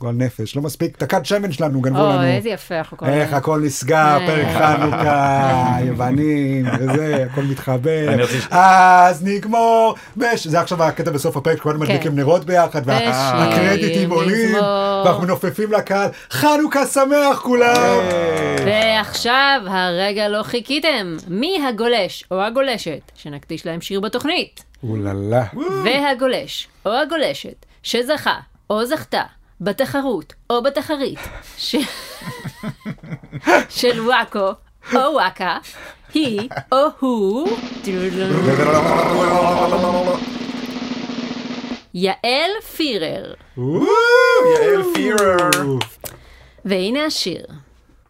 [0.00, 2.18] גועל נפש, לא מספיק, את הכד שמן שלנו גנבו לנו.
[2.18, 3.16] אוי, איזה יפה אנחנו קוראים.
[3.16, 4.26] איך הכל נסגר, אה.
[4.26, 8.08] פרק חנוכה, יוונים, וזה, הכל מתחבר.
[8.50, 10.46] אז נגמור, בש...
[10.46, 11.84] זה עכשיו הקטע בסוף הפרק, כולנו כן.
[11.84, 14.54] מדליקים נרות ביחד, והקרדיטים עולים.
[15.04, 17.98] ואנחנו מנופפים לקהל, חנוכה שמח כולם!
[18.66, 21.16] ועכשיו הרגע לא חיכיתם.
[21.28, 24.64] מי הגולש או הגולשת שנקדיש להם שיר בתוכנית?
[24.82, 25.44] אוללה.
[25.84, 28.36] והגולש או הגולשת שזכה
[28.70, 29.22] או זכתה
[29.60, 31.18] בתחרות או בתחרית
[31.56, 31.76] ש...
[33.68, 34.50] של וואקו
[34.94, 35.58] או וואקה
[36.14, 37.48] היא או הוא
[41.94, 43.34] יעל פירר.
[43.56, 45.50] יעל פירר.
[46.64, 47.46] והנה השיר.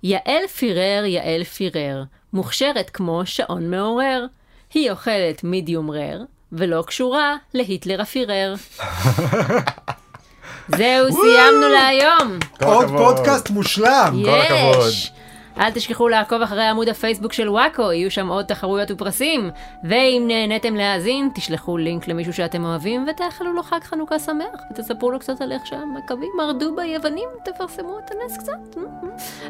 [0.03, 4.27] יעל פירר, יעל פירר, מוכשרת כמו שעון מעורר.
[4.75, 6.23] היא אוכלת מידיום רר,
[6.53, 8.55] ולא קשורה להיטלר הפירר.
[10.77, 12.39] זהו, סיימנו להיום.
[12.65, 12.89] עוד.
[12.89, 14.23] פודקאסט מושלם.
[14.25, 14.91] כל הכבוד.
[15.61, 19.51] אל תשכחו לעקוב אחרי עמוד הפייסבוק של וואקו, יהיו שם עוד תחרויות ופרסים.
[19.85, 25.19] ואם נהניתם להאזין, תשלחו לינק למישהו שאתם אוהבים ותאכלו לו חג חנוכה שמח, ותספרו לו
[25.19, 28.81] קצת על איך שהמכבים מרדו ביוונים, תפרסמו את הנס קצת.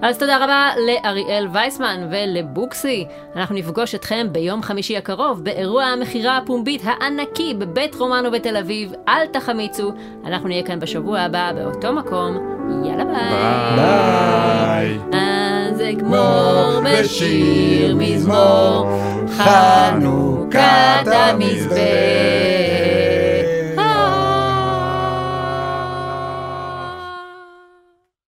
[0.02, 3.06] אז תודה רבה לאריאל וייסמן ולבוקסי.
[3.36, 8.92] אנחנו נפגוש אתכם ביום חמישי הקרוב באירוע המכירה הפומבית הענקי בבית רומנו בתל אביב.
[9.08, 9.92] אל תחמיצו,
[10.26, 12.36] אנחנו נהיה כאן בשבוע הבא באותו מקום.
[12.84, 14.98] יאללה ביי.
[15.10, 15.39] ביי.
[15.80, 19.00] אז אגמור בשיר מזמור
[19.36, 21.80] חנוכת המזבח